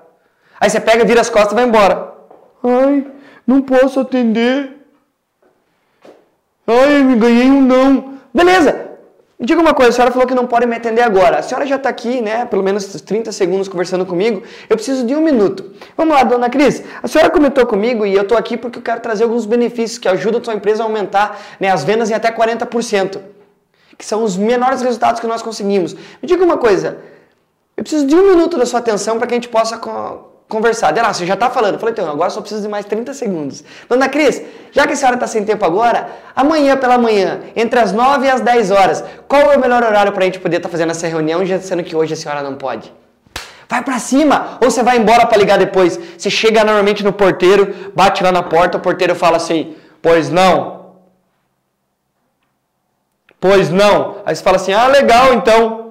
Aí 0.59 0.69
você 0.69 0.79
pega, 0.79 1.05
vira 1.05 1.21
as 1.21 1.29
costas 1.29 1.51
e 1.53 1.55
vai 1.55 1.65
embora. 1.65 2.13
Ai, 2.63 3.07
não 3.45 3.61
posso 3.61 3.99
atender. 3.99 4.77
Ai, 6.65 7.01
me 7.03 7.15
ganhei 7.15 7.49
um 7.49 7.61
não. 7.61 8.17
Beleza, 8.33 8.87
me 9.39 9.45
diga 9.45 9.61
uma 9.61 9.73
coisa, 9.73 9.91
a 9.91 9.93
senhora 9.93 10.11
falou 10.11 10.27
que 10.27 10.33
não 10.33 10.47
pode 10.47 10.65
me 10.65 10.75
atender 10.75 11.01
agora. 11.01 11.37
A 11.37 11.41
senhora 11.43 11.65
já 11.65 11.75
está 11.75 11.89
aqui, 11.89 12.21
né? 12.21 12.45
Pelo 12.45 12.63
menos 12.63 12.85
30 12.85 13.31
segundos 13.31 13.67
conversando 13.67 14.03
comigo. 14.03 14.41
Eu 14.67 14.75
preciso 14.75 15.05
de 15.05 15.15
um 15.15 15.21
minuto. 15.21 15.73
Vamos 15.95 16.15
lá, 16.15 16.23
dona 16.23 16.49
Cris. 16.49 16.83
A 17.03 17.07
senhora 17.07 17.29
comentou 17.29 17.63
comigo 17.67 18.03
e 18.03 18.15
eu 18.15 18.23
estou 18.23 18.35
aqui 18.35 18.57
porque 18.57 18.79
eu 18.79 18.83
quero 18.83 18.99
trazer 18.99 19.25
alguns 19.25 19.45
benefícios 19.45 19.99
que 19.99 20.07
ajudam 20.07 20.41
a 20.41 20.43
sua 20.43 20.55
empresa 20.55 20.81
a 20.81 20.85
aumentar 20.87 21.39
né, 21.59 21.69
as 21.69 21.83
vendas 21.83 22.09
em 22.09 22.15
até 22.15 22.31
40%. 22.31 23.19
Que 23.95 24.03
são 24.03 24.23
os 24.23 24.35
menores 24.35 24.81
resultados 24.81 25.21
que 25.21 25.27
nós 25.27 25.43
conseguimos. 25.43 25.93
Me 25.93 26.27
diga 26.27 26.43
uma 26.43 26.57
coisa. 26.57 26.97
Eu 27.77 27.83
preciso 27.83 28.07
de 28.07 28.15
um 28.15 28.27
minuto 28.27 28.57
da 28.57 28.65
sua 28.65 28.79
atenção 28.79 29.19
para 29.19 29.27
que 29.27 29.35
a 29.35 29.37
gente 29.37 29.49
possa 29.49 29.79
conversar. 30.47 30.91
De 30.91 30.99
lá, 30.99 31.13
você 31.13 31.27
já 31.27 31.35
está 31.35 31.47
falando. 31.47 31.75
Eu 31.75 31.79
falei, 31.79 31.93
então, 31.93 32.09
agora 32.09 32.31
só 32.31 32.41
preciso 32.41 32.63
de 32.63 32.67
mais 32.67 32.87
30 32.87 33.13
segundos. 33.13 33.63
Dona 33.87 34.09
Cris, 34.09 34.41
já 34.71 34.87
que 34.87 34.93
a 34.93 34.95
senhora 34.95 35.15
está 35.15 35.27
sem 35.27 35.45
tempo 35.45 35.63
agora, 35.63 36.09
amanhã 36.35 36.75
pela 36.75 36.97
manhã, 36.97 37.41
entre 37.55 37.79
as 37.79 37.91
9 37.91 38.25
e 38.25 38.29
as 38.31 38.41
10 38.41 38.71
horas, 38.71 39.03
qual 39.27 39.51
é 39.51 39.57
o 39.57 39.59
melhor 39.59 39.83
horário 39.83 40.11
para 40.11 40.23
a 40.23 40.25
gente 40.25 40.39
poder 40.39 40.57
estar 40.57 40.69
tá 40.69 40.71
fazendo 40.71 40.89
essa 40.89 41.07
reunião, 41.07 41.45
já 41.45 41.59
sendo 41.59 41.83
que 41.83 41.95
hoje 41.95 42.13
a 42.13 42.17
senhora 42.17 42.41
não 42.41 42.55
pode? 42.55 42.91
Vai 43.69 43.83
para 43.83 43.99
cima! 43.99 44.57
Ou 44.59 44.71
você 44.71 44.81
vai 44.81 44.97
embora 44.97 45.27
para 45.27 45.37
ligar 45.37 45.59
depois. 45.59 45.99
Você 46.17 46.31
chega 46.31 46.63
normalmente 46.63 47.03
no 47.03 47.13
porteiro, 47.13 47.91
bate 47.93 48.23
lá 48.23 48.31
na 48.31 48.41
porta, 48.41 48.77
o 48.77 48.81
porteiro 48.81 49.13
fala 49.13 49.37
assim, 49.37 49.75
pois 50.01 50.31
não. 50.31 50.93
Pois 53.39 53.69
não. 53.69 54.21
Aí 54.25 54.35
você 54.35 54.41
fala 54.41 54.55
assim, 54.55 54.73
ah, 54.73 54.87
legal 54.87 55.33
então. 55.33 55.86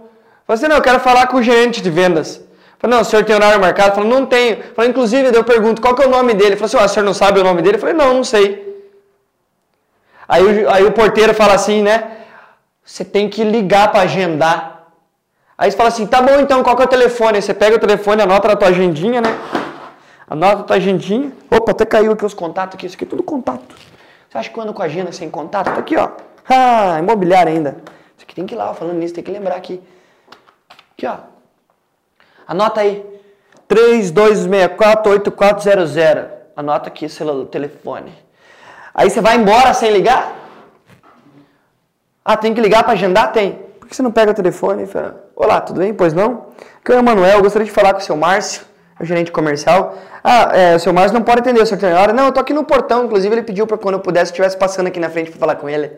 Você 0.47 0.65
assim, 0.65 0.69
não, 0.69 0.77
eu 0.77 0.83
quero 0.83 1.01
falar 1.01 1.27
com 1.27 1.39
o 1.39 1.43
gerente 1.43 1.83
de 1.83 1.91
vendas. 1.91 2.41
Falei, 2.79 2.97
não, 2.97 3.03
o 3.03 3.05
senhor 3.05 3.25
tem 3.25 3.35
horário 3.35 3.61
marcado? 3.61 3.95
Falei, 3.95 4.09
não 4.09 4.25
tenho. 4.27 4.63
Falei, 4.75 4.91
inclusive, 4.91 5.35
eu 5.35 5.43
pergunto, 5.43 5.83
qual 5.83 5.95
que 5.95 6.03
é 6.03 6.07
o 6.07 6.11
nome 6.11 6.35
dele? 6.35 6.51
Ele 6.51 6.57
falou 6.57 6.67
assim, 6.67 6.85
o 6.85 6.89
senhor 6.89 7.07
não 7.07 7.15
sabe 7.15 7.41
o 7.41 7.45
nome 7.45 7.63
dele? 7.63 7.77
Eu 7.77 7.81
falei, 7.81 7.95
não, 7.95 8.15
não 8.15 8.25
sei. 8.25 8.65
Aí, 10.29 10.67
aí 10.69 10.85
o 10.85 10.93
porteiro 10.93 11.35
fala 11.35 11.55
assim, 11.55 11.83
né? 11.83 12.19
Você 12.85 13.05
tem 13.05 13.29
que 13.29 13.43
ligar 13.43 13.91
para 13.91 14.03
agendar. 14.03 14.87
Aí 15.59 15.71
você 15.71 15.77
fala 15.77 15.89
assim, 15.89 16.07
tá 16.07 16.23
bom 16.23 16.39
então, 16.39 16.63
qual 16.63 16.77
que 16.77 16.83
é 16.83 16.85
o 16.85 16.89
telefone? 16.89 17.37
Aí 17.37 17.43
você 17.43 17.55
pega 17.55 17.77
o 17.77 17.79
telefone, 17.81 18.23
anota 18.23 18.47
na 18.47 18.57
tua 18.57 18.69
agendinha, 18.69 19.21
né? 19.21 19.37
Anota 20.29 20.61
a 20.61 20.65
tua 20.65 20.77
agendinha. 20.77 21.33
Opa, 21.51 21.73
até 21.73 21.85
caiu 21.85 22.13
aqui 22.13 22.25
os 22.25 22.35
contatos 22.35 22.75
aqui. 22.75 22.87
Isso 22.87 22.95
aqui 22.95 23.05
é 23.05 23.09
tudo 23.09 23.23
contato. 23.23 23.75
Você 24.29 24.39
acha 24.39 24.49
que 24.49 24.55
quando 24.55 24.73
com 24.73 24.83
a 24.83 24.85
agenda 24.85 25.11
sem 25.11 25.31
contato? 25.31 25.67
Tá 25.67 25.79
aqui, 25.79 25.97
ó. 25.97 26.11
Ah, 26.49 26.99
imobiliário 27.01 27.53
ainda. 27.53 27.79
Isso 28.17 28.25
aqui 28.25 28.35
tem 28.35 28.47
que 28.47 28.55
ir 28.55 28.59
lá, 28.59 28.73
falando 28.75 28.97
nisso, 28.97 29.15
tem 29.15 29.25
que 29.25 29.31
lembrar 29.31 29.57
aqui. 29.57 29.81
Aqui, 30.97 31.07
ó. 31.07 31.19
Anota 32.47 32.81
aí. 32.81 33.05
32648400. 33.69 36.29
Anota 36.57 36.89
aqui 36.89 37.07
o 37.07 37.45
telefone. 37.45 38.15
Aí 38.95 39.11
você 39.11 39.21
vai 39.21 39.37
embora 39.37 39.75
sem 39.75 39.93
ligar? 39.93 40.35
Ah, 42.25 42.35
tem 42.37 42.55
que 42.55 42.61
ligar 42.63 42.83
para 42.83 42.95
agendar? 42.95 43.31
Tem. 43.31 43.67
Por 43.79 43.89
que 43.89 43.95
você 43.95 44.03
não 44.03 44.11
pega 44.11 44.31
o 44.31 44.35
telefone 44.35 44.85
e 44.85 44.87
fala, 44.87 45.23
olá, 45.37 45.61
tudo 45.61 45.81
bem? 45.81 45.93
Pois 45.93 46.15
não? 46.15 46.47
Aqui 46.81 46.93
é 46.93 46.95
o 46.95 46.99
Emanuel, 46.99 47.43
gostaria 47.43 47.67
de 47.67 47.71
falar 47.71 47.93
com 47.93 48.01
o 48.01 48.03
seu 48.03 48.17
Márcio, 48.17 48.63
o 48.99 49.05
gerente 49.05 49.31
comercial. 49.31 49.99
Ah, 50.25 50.57
é, 50.57 50.77
o 50.77 50.81
seu 50.81 50.95
Márcio 50.95 51.13
não 51.13 51.23
pode 51.23 51.41
atender 51.41 51.63
o 51.63 51.67
senhor 51.67 51.95
hora? 51.95 52.15
Não, 52.15 52.25
eu 52.27 52.33
tô 52.33 52.41
aqui 52.41 52.55
no 52.55 52.65
portão, 52.65 53.05
inclusive 53.05 53.35
ele 53.35 53.43
pediu 53.43 53.67
para 53.67 53.77
quando 53.77 53.97
eu 53.97 54.01
pudesse, 54.01 54.33
estivesse 54.33 54.57
passando 54.57 54.87
aqui 54.87 54.99
na 54.99 55.11
frente 55.11 55.31
para 55.31 55.39
falar 55.39 55.57
com 55.57 55.69
ele. 55.69 55.93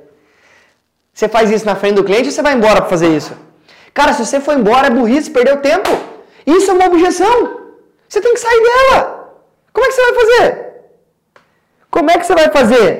Você 1.14 1.28
faz 1.28 1.50
isso 1.50 1.64
na 1.64 1.76
frente 1.76 1.94
do 1.94 2.04
cliente 2.04 2.26
ou 2.26 2.32
você 2.32 2.42
vai 2.42 2.54
embora 2.54 2.80
para 2.80 2.90
fazer 2.90 3.08
isso? 3.08 3.32
Cara, 3.98 4.12
se 4.12 4.24
você 4.24 4.38
for 4.38 4.54
embora 4.56 4.86
é 4.86 4.90
burrice, 4.90 5.28
perdeu 5.28 5.56
tempo. 5.56 5.90
Isso 6.46 6.70
é 6.70 6.74
uma 6.74 6.86
objeção. 6.86 7.36
Você 8.08 8.20
tem 8.20 8.32
que 8.32 8.38
sair 8.46 8.62
dela. 8.68 8.98
Como 9.72 9.84
é 9.84 9.88
que 9.88 9.94
você 9.96 10.02
vai 10.08 10.14
fazer? 10.20 10.46
Como 11.90 12.10
é 12.12 12.18
que 12.18 12.26
você 12.26 12.34
vai 12.40 12.48
fazer? 12.58 12.90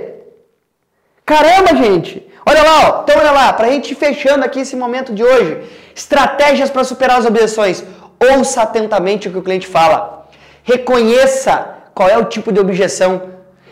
Caramba, 1.25 1.77
gente! 1.77 2.29
Olha 2.45 2.63
lá, 2.65 2.77
ó. 2.83 3.03
então 3.03 3.17
olha 3.17 3.31
lá, 3.31 3.53
para 3.53 3.69
a 3.69 3.71
gente 3.71 3.95
fechando 3.95 4.45
aqui 4.45 4.61
esse 4.61 4.75
momento 4.75 5.15
de 5.15 5.23
hoje. 5.23 5.53
Estratégias 5.95 6.69
para 6.69 6.83
superar 6.83 7.19
as 7.21 7.27
objeções. 7.27 7.85
Ouça 8.33 8.63
atentamente 8.63 9.29
o 9.29 9.31
que 9.31 9.39
o 9.39 9.43
cliente 9.43 9.69
fala. 9.69 10.29
Reconheça 10.65 11.77
qual 11.95 12.09
é 12.09 12.19
o 12.19 12.25
tipo 12.25 12.51
de 12.51 12.59
objeção 12.59 13.13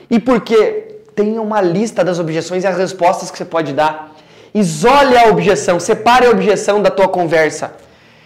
e 0.09 0.21
por 0.21 0.43
quê. 0.43 1.01
Tenha 1.17 1.43
uma 1.43 1.61
lista 1.61 2.05
das 2.05 2.21
objeções 2.21 2.62
e 2.62 2.69
as 2.69 2.79
respostas 2.79 3.33
que 3.33 3.39
você 3.39 3.45
pode 3.45 3.73
dar. 3.73 4.16
Isole 4.57 5.19
a 5.19 5.29
objeção, 5.29 5.79
separe 5.79 6.25
a 6.27 6.31
objeção 6.31 6.81
da 6.81 6.90
tua 6.90 7.09
conversa. 7.09 7.75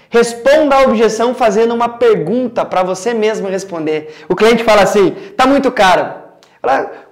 Responda 0.08 0.76
a 0.76 0.82
objeção 0.82 1.34
fazendo 1.34 1.74
uma 1.74 1.88
pergunta 1.88 2.64
para 2.64 2.84
você 2.84 3.12
mesmo 3.12 3.48
responder. 3.48 4.14
O 4.28 4.36
cliente 4.36 4.62
fala 4.62 4.82
assim: 4.82 5.10
tá 5.36 5.44
muito 5.44 5.72
caro. 5.72 6.08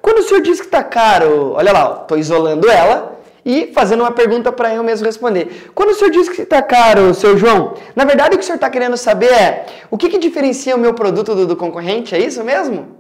Quando 0.01 0.19
o 0.19 0.23
senhor 0.23 0.41
diz 0.41 0.61
que 0.61 0.67
está 0.67 0.85
caro, 0.85 1.55
olha 1.55 1.73
lá, 1.73 1.99
estou 2.03 2.17
isolando 2.17 2.71
ela 2.71 3.19
e 3.45 3.73
fazendo 3.75 4.05
uma 4.05 4.13
pergunta 4.13 4.53
para 4.53 4.73
eu 4.73 4.85
mesmo 4.85 5.05
responder. 5.05 5.69
Quando 5.75 5.91
o 5.91 5.95
senhor 5.95 6.13
diz 6.13 6.29
que 6.29 6.43
está 6.43 6.63
caro, 6.63 7.13
seu 7.13 7.37
João, 7.37 7.75
na 7.97 8.05
verdade 8.05 8.37
o 8.37 8.39
que 8.39 8.45
o 8.45 8.47
senhor 8.47 8.55
está 8.55 8.71
querendo 8.71 8.97
saber 8.97 9.33
é 9.33 9.67
o 9.91 9.99
que, 9.99 10.11
que 10.11 10.19
diferencia 10.19 10.77
o 10.77 10.79
meu 10.79 10.95
produto 10.95 11.35
do, 11.35 11.45
do 11.45 11.57
concorrente? 11.57 12.15
É 12.15 12.21
isso 12.21 12.45
mesmo? 12.45 12.98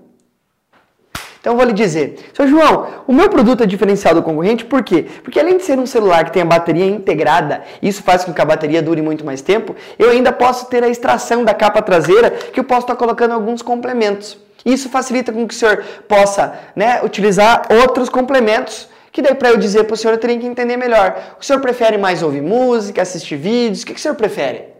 Então 1.40 1.53
eu 1.53 1.57
vou 1.57 1.66
lhe 1.66 1.72
dizer, 1.72 2.31
seu 2.35 2.48
João, 2.48 2.87
o 3.07 3.12
meu 3.12 3.29
produto 3.29 3.62
é 3.62 3.66
diferencial 3.66 4.14
do 4.14 4.22
concorrente 4.22 4.64
por 4.64 4.83
quê? 4.83 5.07
Porque 5.22 5.38
além 5.38 5.57
de 5.57 5.62
ser 5.62 5.79
um 5.79 5.87
celular 5.87 6.24
que 6.24 6.33
tem 6.33 6.42
a 6.42 6.44
bateria 6.44 6.87
integrada, 6.87 7.62
isso 7.81 8.03
faz 8.03 8.24
com 8.24 8.33
que 8.33 8.40
a 8.40 8.44
bateria 8.44 8.83
dure 8.83 9.01
muito 9.03 9.24
mais 9.24 9.40
tempo, 9.40 9.77
eu 9.98 10.11
ainda 10.11 10.33
posso 10.33 10.66
ter 10.66 10.83
a 10.83 10.88
extração 10.88 11.44
da 11.44 11.55
capa 11.55 11.81
traseira 11.81 12.31
que 12.31 12.59
eu 12.59 12.64
posso 12.64 12.83
estar 12.83 12.96
colocando 12.96 13.33
alguns 13.33 13.62
complementos. 13.62 14.37
Isso 14.64 14.88
facilita 14.88 15.33
com 15.33 15.46
que 15.46 15.55
o 15.55 15.57
senhor 15.57 15.85
possa 16.09 16.59
né, 16.74 17.01
utilizar 17.03 17.66
outros 17.70 18.09
complementos 18.09 18.88
que 19.12 19.22
daí 19.22 19.35
para 19.35 19.48
eu 19.48 19.57
dizer 19.57 19.85
para 19.85 19.94
o 19.94 19.96
senhor 19.96 20.14
eu 20.14 20.18
teria 20.18 20.38
que 20.38 20.46
entender 20.46 20.77
melhor. 20.77 21.37
O 21.40 21.44
senhor 21.44 21.61
prefere 21.61 21.98
mais 21.98 22.22
ouvir 22.22 22.42
música, 22.42 23.03
assistir 23.03 23.37
vídeos? 23.37 23.83
O 23.83 23.87
que, 23.87 23.94
que 23.94 23.98
o 23.98 24.03
senhor 24.03 24.14
prefere? 24.14 24.78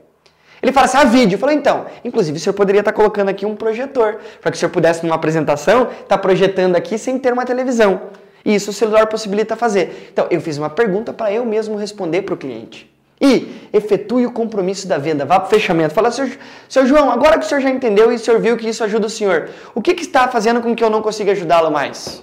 Ele 0.63 0.73
fala 0.73 0.87
assim, 0.87 0.97
ah, 0.97 1.05
vídeo. 1.05 1.37
Eu 1.37 1.39
falei, 1.39 1.57
então, 1.57 1.87
inclusive 2.05 2.37
o 2.37 2.41
senhor 2.41 2.55
poderia 2.55 2.81
estar 2.81 2.93
colocando 2.93 3.29
aqui 3.29 3.47
um 3.47 3.55
projetor, 3.55 4.19
para 4.41 4.51
que 4.51 4.57
o 4.57 4.61
senhor 4.61 4.71
pudesse, 4.71 5.05
numa 5.05 5.15
apresentação, 5.15 5.83
estar 5.85 6.05
tá 6.07 6.19
projetando 6.19 6.77
aqui 6.77 6.99
sem 6.99 7.19
ter 7.19 7.33
uma 7.33 7.45
televisão. 7.45 8.03
E 8.45 8.55
isso 8.55 8.71
o 8.71 8.73
celular 8.73 9.07
possibilita 9.07 9.57
fazer. 9.57 10.11
Então, 10.13 10.27
eu 10.31 10.41
fiz 10.41 10.59
uma 10.59 10.71
pergunta 10.71 11.13
para 11.13 11.33
eu 11.33 11.45
mesmo 11.45 11.77
responder 11.77 12.23
para 12.23 12.35
o 12.35 12.37
cliente. 12.37 12.91
E 13.21 13.69
efetue 13.73 14.27
o 14.27 14.33
compromisso 14.33 14.87
da 14.87 14.97
venda, 14.97 15.25
vá 15.25 15.41
para 15.41 15.49
o 15.49 15.51
fechamento. 15.51 15.93
Fala, 15.93 16.11
seu, 16.11 16.31
seu 16.69 16.87
João, 16.87 17.11
agora 17.11 17.39
que 17.39 17.45
o 17.45 17.49
senhor 17.49 17.61
já 17.61 17.71
entendeu 17.71 18.13
e 18.13 18.15
o 18.15 18.19
senhor 18.19 18.41
viu 18.41 18.57
que 18.57 18.69
isso 18.69 18.85
ajuda 18.85 19.07
o 19.07 19.11
senhor, 19.11 19.51
o 19.75 19.83
que, 19.83 19.95
que 19.95 20.03
está 20.03 20.29
fazendo 20.29 20.61
com 20.61 20.75
que 20.75 20.85
eu 20.85 20.91
não 20.91 21.03
consiga 21.03 21.33
ajudá-lo 21.33 21.71
mais? 21.71 22.23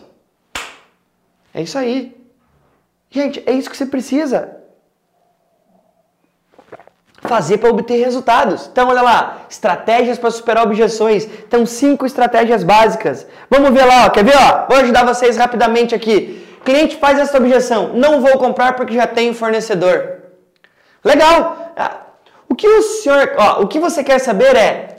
É 1.54 1.62
isso 1.62 1.78
aí. 1.78 2.16
Gente, 3.10 3.44
é 3.46 3.52
isso 3.52 3.70
que 3.70 3.78
você 3.78 3.86
precisa 3.86 4.65
fazer 7.26 7.58
para 7.58 7.70
obter 7.70 7.98
resultados. 7.98 8.70
Então, 8.72 8.88
olha 8.88 9.02
lá, 9.02 9.46
estratégias 9.50 10.18
para 10.18 10.32
superar 10.32 10.64
objeções. 10.64 11.28
Então, 11.48 11.66
cinco 11.66 12.06
estratégias 12.06 12.64
básicas. 12.64 13.26
Vamos 13.50 13.72
ver 13.72 13.86
lá, 13.86 14.06
ó. 14.06 14.10
quer 14.10 14.24
ver? 14.24 14.36
Ó? 14.36 14.68
Vou 14.68 14.78
ajudar 14.78 15.04
vocês 15.04 15.38
rapidamente 15.38 15.94
aqui. 15.94 16.46
Cliente 16.66 16.98
faz 16.98 17.20
essa 17.20 17.38
objeção, 17.38 17.92
não 17.94 18.22
vou 18.22 18.40
comprar 18.40 18.76
porque 18.76 18.96
já 18.96 19.06
tenho 19.06 19.36
fornecedor. 19.36 20.16
Legal. 21.04 21.74
Ah, 21.78 21.98
o 22.50 22.56
que 22.56 22.68
o 22.68 22.82
senhor, 22.82 23.34
ó, 23.38 23.62
o 23.62 23.68
que 23.68 23.80
você 23.80 24.04
quer 24.04 24.18
saber 24.18 24.56
é 24.56 24.96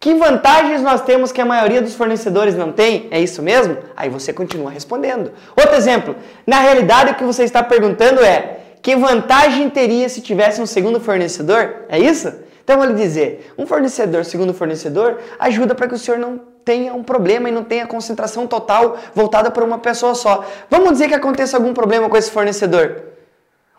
que 0.00 0.14
vantagens 0.14 0.80
nós 0.80 1.02
temos 1.02 1.30
que 1.30 1.42
a 1.42 1.44
maioria 1.44 1.82
dos 1.82 1.94
fornecedores 1.94 2.54
não 2.54 2.72
tem? 2.72 3.06
É 3.10 3.20
isso 3.20 3.42
mesmo? 3.42 3.76
Aí 3.94 4.08
você 4.08 4.32
continua 4.32 4.70
respondendo. 4.70 5.32
Outro 5.54 5.74
exemplo, 5.74 6.16
na 6.46 6.60
realidade 6.60 7.12
o 7.12 7.14
que 7.16 7.24
você 7.24 7.44
está 7.44 7.62
perguntando 7.62 8.24
é 8.24 8.60
que 8.86 8.94
vantagem 8.94 9.68
teria 9.68 10.08
se 10.08 10.20
tivesse 10.20 10.62
um 10.62 10.66
segundo 10.66 11.00
fornecedor? 11.00 11.86
É 11.88 11.98
isso? 11.98 12.32
Então 12.62 12.76
vou 12.76 12.86
lhe 12.86 12.94
dizer, 12.94 13.52
um 13.58 13.66
fornecedor, 13.66 14.24
segundo 14.24 14.54
fornecedor, 14.54 15.18
ajuda 15.40 15.74
para 15.74 15.88
que 15.88 15.94
o 15.94 15.98
senhor 15.98 16.20
não 16.20 16.40
tenha 16.64 16.94
um 16.94 17.02
problema 17.02 17.48
e 17.48 17.52
não 17.52 17.64
tenha 17.64 17.84
concentração 17.84 18.46
total 18.46 18.96
voltada 19.12 19.50
para 19.50 19.64
uma 19.64 19.78
pessoa 19.78 20.14
só. 20.14 20.44
Vamos 20.70 20.92
dizer 20.92 21.08
que 21.08 21.14
aconteça 21.14 21.56
algum 21.56 21.74
problema 21.74 22.08
com 22.08 22.16
esse 22.16 22.30
fornecedor 22.30 23.02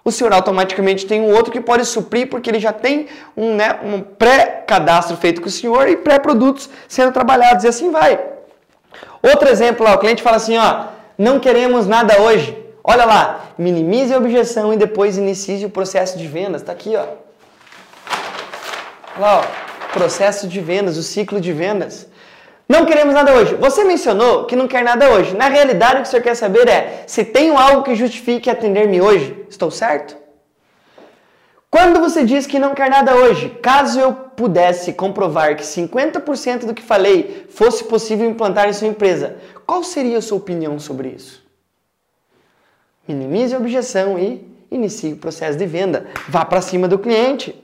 o 0.03 0.11
senhor 0.11 0.31
automaticamente 0.33 1.05
tem 1.05 1.19
um 1.19 1.33
outro 1.33 1.51
que 1.51 1.59
pode 1.59 1.85
suprir, 1.85 2.29
porque 2.29 2.49
ele 2.49 2.59
já 2.59 2.71
tem 2.71 3.07
um, 3.35 3.55
né, 3.55 3.77
um 3.83 4.01
pré-cadastro 4.01 5.17
feito 5.17 5.41
com 5.41 5.47
o 5.47 5.51
senhor 5.51 5.89
e 5.89 5.97
pré-produtos 5.97 6.69
sendo 6.87 7.11
trabalhados, 7.11 7.65
e 7.65 7.67
assim 7.67 7.91
vai. 7.91 8.17
Outro 9.21 9.49
exemplo 9.49 9.85
lá, 9.85 9.95
o 9.95 9.99
cliente 9.99 10.23
fala 10.23 10.37
assim, 10.37 10.57
ó, 10.57 10.85
não 11.17 11.41
queremos 11.41 11.87
nada 11.87 12.21
hoje. 12.21 12.66
Olha 12.89 13.03
lá, 13.03 13.51
minimize 13.57 14.13
a 14.13 14.17
objeção 14.17 14.73
e 14.73 14.77
depois 14.77 15.17
inicie 15.17 15.65
o 15.65 15.69
processo 15.69 16.17
de 16.17 16.25
vendas. 16.25 16.61
Está 16.61 16.71
aqui, 16.71 16.95
ó. 16.95 17.01
Olha 19.17 19.19
lá, 19.19 19.41
ó, 19.41 19.91
processo 19.91 20.47
de 20.47 20.61
vendas, 20.61 20.95
o 20.95 21.03
ciclo 21.03 21.41
de 21.41 21.51
vendas. 21.51 22.07
Não 22.69 22.85
queremos 22.85 23.13
nada 23.13 23.33
hoje. 23.33 23.55
Você 23.55 23.83
mencionou 23.83 24.45
que 24.45 24.55
não 24.55 24.69
quer 24.69 24.85
nada 24.85 25.09
hoje. 25.09 25.35
Na 25.35 25.49
realidade, 25.49 25.95
o 25.95 26.01
que 26.03 26.07
o 26.07 26.11
senhor 26.11 26.23
quer 26.23 26.35
saber 26.35 26.69
é 26.69 27.03
se 27.05 27.25
tenho 27.25 27.57
algo 27.57 27.83
que 27.83 27.93
justifique 27.93 28.49
atender-me 28.49 29.01
hoje. 29.01 29.45
Estou 29.49 29.69
certo? 29.69 30.15
Quando 31.69 31.99
você 31.99 32.23
diz 32.23 32.47
que 32.47 32.57
não 32.57 32.73
quer 32.73 32.89
nada 32.89 33.15
hoje, 33.15 33.49
caso 33.61 33.99
eu 33.99 34.13
pudesse 34.13 34.93
comprovar 34.93 35.57
que 35.57 35.63
50% 35.63 36.65
do 36.65 36.73
que 36.73 36.81
falei 36.81 37.47
fosse 37.49 37.83
possível 37.83 38.29
implantar 38.29 38.69
em 38.69 38.73
sua 38.73 38.87
empresa, 38.87 39.35
qual 39.65 39.83
seria 39.83 40.19
a 40.19 40.21
sua 40.21 40.37
opinião 40.37 40.79
sobre 40.79 41.09
isso? 41.09 41.46
Minimize 43.07 43.55
a 43.55 43.57
objeção 43.57 44.19
e 44.19 44.45
inicie 44.69 45.13
o 45.13 45.17
processo 45.17 45.57
de 45.57 45.65
venda. 45.65 46.05
Vá 46.27 46.43
para 46.43 46.61
cima 46.61 46.87
do 46.87 46.99
cliente. 46.99 47.55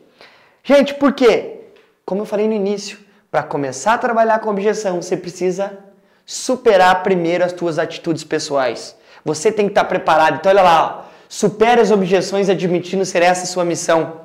Gente, 0.63 0.93
por 0.93 1.13
quê? 1.13 1.61
Como 2.05 2.21
eu 2.21 2.25
falei 2.25 2.47
no 2.47 2.53
início, 2.53 2.97
para 3.29 3.43
começar 3.43 3.93
a 3.95 3.97
trabalhar 3.97 4.39
com 4.39 4.49
objeção, 4.49 5.01
você 5.01 5.17
precisa 5.17 5.77
superar 6.25 7.03
primeiro 7.03 7.43
as 7.43 7.51
tuas 7.51 7.79
atitudes 7.79 8.23
pessoais. 8.23 8.95
Você 9.25 9.51
tem 9.51 9.65
que 9.65 9.71
estar 9.71 9.85
preparado. 9.85 10.35
Então 10.35 10.51
olha 10.51 10.61
lá, 10.61 11.05
ó. 11.07 11.09
supere 11.27 11.81
as 11.81 11.91
objeções 11.91 12.49
admitindo 12.49 13.05
ser 13.05 13.21
essa 13.21 13.45
sua 13.45 13.65
missão. 13.65 14.21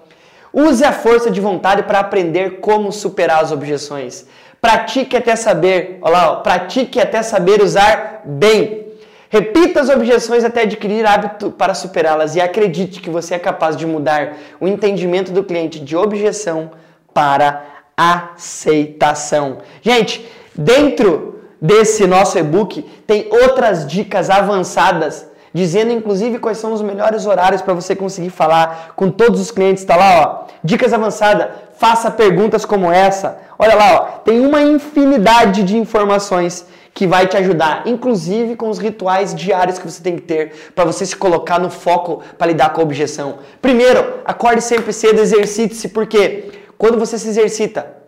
Use 0.52 0.84
a 0.84 0.92
força 0.92 1.30
de 1.30 1.40
vontade 1.40 1.82
para 1.84 2.00
aprender 2.00 2.60
como 2.60 2.90
superar 2.92 3.42
as 3.42 3.52
objeções. 3.52 4.26
Pratique 4.60 5.16
até 5.16 5.36
saber, 5.36 5.98
olha 6.02 6.12
lá, 6.12 6.32
ó, 6.32 6.36
pratique 6.36 7.00
até 7.00 7.22
saber 7.22 7.62
usar 7.62 8.22
bem. 8.24 8.87
Repita 9.30 9.80
as 9.80 9.90
objeções 9.90 10.42
até 10.42 10.62
adquirir 10.62 11.06
hábito 11.06 11.50
para 11.50 11.74
superá-las 11.74 12.34
e 12.34 12.40
acredite 12.40 13.00
que 13.00 13.10
você 13.10 13.34
é 13.34 13.38
capaz 13.38 13.76
de 13.76 13.86
mudar 13.86 14.34
o 14.58 14.66
entendimento 14.66 15.32
do 15.32 15.44
cliente 15.44 15.78
de 15.80 15.94
objeção 15.94 16.70
para 17.12 17.62
aceitação. 17.94 19.58
Gente, 19.82 20.26
dentro 20.54 21.40
desse 21.60 22.06
nosso 22.06 22.38
e-book 22.38 22.82
tem 23.06 23.28
outras 23.30 23.86
dicas 23.86 24.30
avançadas, 24.30 25.26
dizendo 25.52 25.92
inclusive 25.92 26.38
quais 26.38 26.58
são 26.58 26.72
os 26.72 26.80
melhores 26.80 27.26
horários 27.26 27.60
para 27.60 27.74
você 27.74 27.94
conseguir 27.94 28.30
falar 28.30 28.94
com 28.96 29.10
todos 29.10 29.40
os 29.40 29.50
clientes. 29.50 29.82
Está 29.82 29.96
lá, 29.96 30.20
ó. 30.20 30.46
Dicas 30.64 30.92
avançadas. 30.92 31.48
Faça 31.76 32.10
perguntas 32.10 32.64
como 32.64 32.90
essa. 32.90 33.38
Olha 33.58 33.74
lá, 33.74 33.94
ó. 33.94 34.00
Tem 34.20 34.40
uma 34.44 34.62
infinidade 34.62 35.64
de 35.64 35.76
informações 35.76 36.66
que 36.94 37.06
vai 37.06 37.26
te 37.26 37.36
ajudar, 37.36 37.86
inclusive 37.86 38.56
com 38.56 38.68
os 38.68 38.78
rituais 38.78 39.34
diários 39.34 39.78
que 39.78 39.88
você 39.88 40.02
tem 40.02 40.16
que 40.16 40.22
ter 40.22 40.72
para 40.74 40.84
você 40.84 41.06
se 41.06 41.16
colocar 41.16 41.58
no 41.60 41.70
foco 41.70 42.22
para 42.36 42.48
lidar 42.48 42.70
com 42.70 42.80
a 42.80 42.84
objeção. 42.84 43.38
Primeiro, 43.62 44.20
acorde 44.24 44.62
sempre 44.62 44.92
cedo, 44.92 45.20
exercite-se, 45.20 45.90
porque 45.90 46.50
quando 46.76 46.98
você 46.98 47.18
se 47.18 47.28
exercita, 47.28 47.98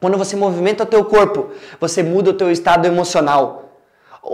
quando 0.00 0.18
você 0.18 0.36
movimenta 0.36 0.84
o 0.84 0.86
teu 0.86 1.04
corpo, 1.04 1.48
você 1.80 2.02
muda 2.02 2.30
o 2.30 2.34
teu 2.34 2.50
estado 2.50 2.86
emocional. 2.86 3.64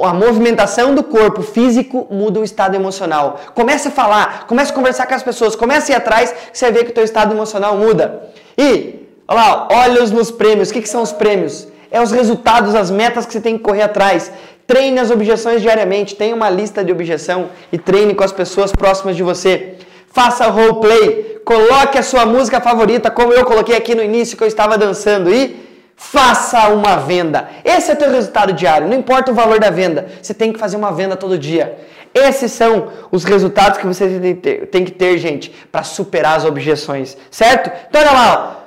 A 0.03 0.13
movimentação 0.15 0.95
do 0.95 1.03
corpo 1.03 1.43
físico 1.43 2.07
muda 2.11 2.41
o 2.41 2.45
estado 2.45 2.75
emocional. 2.75 3.41
Comece 3.55 3.89
a 3.89 3.91
falar, 3.91 4.47
comece 4.47 4.71
a 4.71 4.75
conversar 4.75 5.07
com 5.07 5.15
as 5.15 5.23
pessoas, 5.23 5.57
comece 5.57 5.93
a 5.93 5.97
ir 5.97 5.99
atrás, 5.99 6.35
você 6.53 6.71
ver 6.71 6.85
que 6.85 6.91
o 6.91 6.95
teu 6.95 7.05
estado 7.05 7.35
emocional 7.35 7.77
muda. 7.77 8.31
E, 8.57 9.09
olha 9.29 9.41
lá, 9.41 9.69
olhos 9.71 10.11
nos 10.11 10.31
prêmios. 10.31 10.71
O 10.71 10.73
que, 10.73 10.83
que 10.83 10.89
são 10.89 11.03
os 11.03 11.13
prêmios? 11.13 11.69
É 11.91 12.01
os 12.01 12.13
resultados, 12.13 12.75
as 12.75 12.91
metas 12.91 13.27
que 13.27 13.33
você 13.33 13.41
tem 13.41 13.59
que 13.59 13.65
correr 13.65 13.83
atrás. 13.83 14.31
Treine 14.67 15.01
as 15.01 15.11
objeções 15.11 15.61
diariamente, 15.61 16.15
tenha 16.15 16.35
uma 16.35 16.49
lista 16.49 16.85
de 16.85 16.93
objeção 16.93 17.51
e 17.73 17.79
treine 17.79 18.15
com 18.15 18.23
as 18.23 18.33
pessoas 18.33 18.71
próximas 18.71 19.17
de 19.17 19.23
você. 19.23 19.75
Faça 20.13 20.47
roleplay, 20.47 21.41
coloque 21.45 21.99
a 21.99 22.03
sua 22.03 22.25
música 22.25 22.61
favorita, 22.61 23.11
como 23.11 23.33
eu 23.33 23.45
coloquei 23.45 23.77
aqui 23.77 23.95
no 23.95 24.03
início 24.03 24.37
que 24.37 24.43
eu 24.43 24.49
estava 24.49 24.79
dançando 24.79 25.33
e 25.33 25.69
faça 25.97 26.69
uma 26.69 26.97
venda. 26.97 27.49
Esse 27.65 27.91
é 27.91 27.95
o 27.95 27.97
teu 27.97 28.11
resultado 28.11 28.53
diário, 28.53 28.89
não 28.89 28.97
importa 28.97 29.31
o 29.31 29.35
valor 29.35 29.59
da 29.59 29.71
venda, 29.71 30.07
você 30.23 30.33
tem 30.33 30.53
que 30.53 30.59
fazer 30.59 30.77
uma 30.77 30.93
venda 30.93 31.17
todo 31.17 31.37
dia. 31.37 31.79
Esses 32.15 32.53
são 32.53 32.89
os 33.13 33.23
resultados 33.23 33.79
que 33.79 33.87
você 33.87 34.35
tem 34.71 34.85
que 34.85 34.93
ter, 34.93 35.19
gente, 35.19 35.51
para 35.71 35.83
superar 35.83 36.37
as 36.37 36.45
objeções, 36.45 37.17
certo? 37.31 37.71
Então 37.89 38.01
olha 38.01 38.11
lá, 38.11 38.55
ó. 38.57 38.60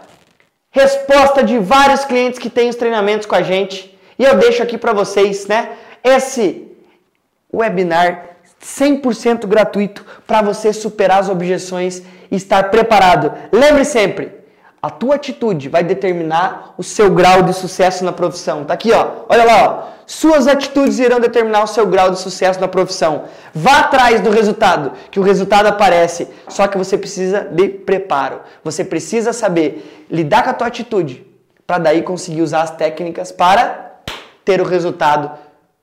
Resposta 0.74 1.44
de 1.44 1.58
vários 1.60 2.04
clientes 2.04 2.40
que 2.40 2.50
têm 2.50 2.68
os 2.68 2.76
treinamentos 2.76 3.26
com 3.28 3.36
a 3.36 3.44
gente 3.44 3.98
e 4.18 4.24
eu 4.26 4.36
deixo 4.38 4.62
aqui 4.62 4.78
para 4.78 4.92
vocês, 4.92 5.48
né? 5.48 5.70
Esse 6.04 6.68
webinar 7.54 8.38
100% 8.62 9.46
gratuito 9.46 10.04
para 10.26 10.42
você 10.42 10.74
superar 10.74 11.20
as 11.20 11.30
objeções 11.30 12.02
e 12.32 12.36
estar 12.36 12.72
preparado. 12.72 13.32
Lembre 13.52 13.86
sempre, 13.86 14.32
a 14.84 14.90
tua 14.90 15.16
atitude 15.16 15.70
vai 15.70 15.82
determinar 15.82 16.74
o 16.78 16.84
seu 16.84 17.10
grau 17.10 17.42
de 17.42 17.54
sucesso 17.54 18.04
na 18.04 18.12
profissão. 18.12 18.66
Tá 18.66 18.74
aqui, 18.74 18.92
ó. 18.92 19.24
Olha 19.30 19.46
lá, 19.46 19.64
ó. 19.64 19.94
Suas 20.06 20.46
atitudes 20.46 21.00
irão 21.00 21.22
determinar 21.22 21.64
o 21.64 21.68
seu 21.68 21.88
grau 21.88 22.12
de 22.12 22.20
sucesso 22.20 22.60
na 22.60 22.68
profissão. 22.68 23.24
Vá 23.54 23.80
atrás 23.80 24.20
do 24.20 24.30
resultado, 24.30 24.92
que 25.10 25.22
o 25.22 25.24
resultado 25.24 25.68
aparece. 25.68 26.28
Só 26.50 26.68
que 26.68 26.78
você 26.78 26.98
precisa 26.98 27.48
de 27.50 27.70
preparo. 27.70 28.42
Você 28.62 28.84
precisa 28.84 29.32
saber 29.32 30.06
lidar 30.12 30.44
com 30.44 30.50
a 30.50 30.54
tua 30.54 30.68
atitude 30.68 31.26
para 31.66 31.78
daí 31.78 32.02
conseguir 32.02 32.42
usar 32.42 32.64
as 32.64 32.72
técnicas 32.72 33.32
para 33.32 34.02
ter 34.44 34.60
o 34.60 34.66
resultado 34.66 35.32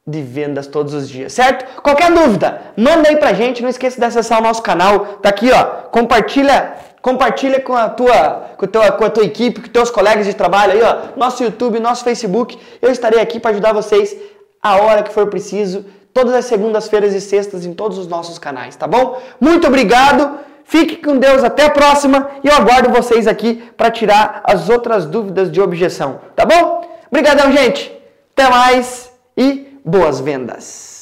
de 0.07 0.21
vendas 0.21 0.67
todos 0.67 0.93
os 0.93 1.09
dias, 1.09 1.33
certo? 1.33 1.81
Qualquer 1.83 2.11
dúvida, 2.11 2.61
manda 2.77 3.09
aí 3.09 3.17
pra 3.17 3.33
gente, 3.33 3.63
não 3.63 3.69
esqueça 3.69 3.99
de 3.99 4.05
acessar 4.05 4.41
o 4.41 4.43
nosso 4.43 4.63
canal, 4.63 5.01
tá 5.23 5.29
aqui, 5.29 5.51
ó, 5.53 5.65
compartilha, 5.91 6.75
compartilha 7.03 7.61
com 7.61 7.75
a 7.75 7.89
tua, 7.89 8.51
com 8.57 8.65
a 8.65 8.69
tua, 8.69 8.93
com 8.93 9.05
a 9.05 9.11
tua 9.11 9.25
equipe, 9.25 9.61
com 9.61 9.69
teus 9.69 9.91
colegas 9.91 10.27
de 10.27 10.35
trabalho 10.35 10.73
aí, 10.73 10.83
ó, 10.83 11.19
nosso 11.19 11.43
YouTube, 11.43 11.81
nosso 11.81 12.05
Facebook, 12.05 12.59
eu 12.81 12.91
estarei 12.91 13.21
aqui 13.21 13.41
para 13.41 13.53
ajudar 13.53 13.73
vocês 13.73 14.17
a 14.63 14.77
hora 14.77 15.03
que 15.03 15.13
for 15.13 15.27
preciso, 15.29 15.85
todas 16.13 16.35
as 16.35 16.45
segundas-feiras 16.45 17.15
e 17.15 17.21
sextas 17.21 17.65
em 17.65 17.73
todos 17.73 17.97
os 17.97 18.07
nossos 18.07 18.39
canais, 18.39 18.77
tá 18.77 18.87
bom? 18.87 19.21
Muito 19.41 19.67
obrigado, 19.67 20.39
fique 20.65 20.97
com 20.97 21.17
Deus, 21.17 21.43
até 21.43 21.65
a 21.65 21.71
próxima 21.71 22.31
e 22.45 22.49
eu 22.49 22.55
aguardo 22.55 22.91
vocês 22.91 23.27
aqui 23.27 23.63
para 23.77 23.91
tirar 23.91 24.43
as 24.45 24.69
outras 24.69 25.07
dúvidas 25.07 25.51
de 25.51 25.61
objeção, 25.61 26.21
tá 26.37 26.45
bom? 26.45 26.85
Obrigadão, 27.11 27.51
gente, 27.51 27.91
até 28.33 28.49
mais 28.49 29.11
e 29.37 29.79
boas 29.85 30.21
vendas! 30.21 31.00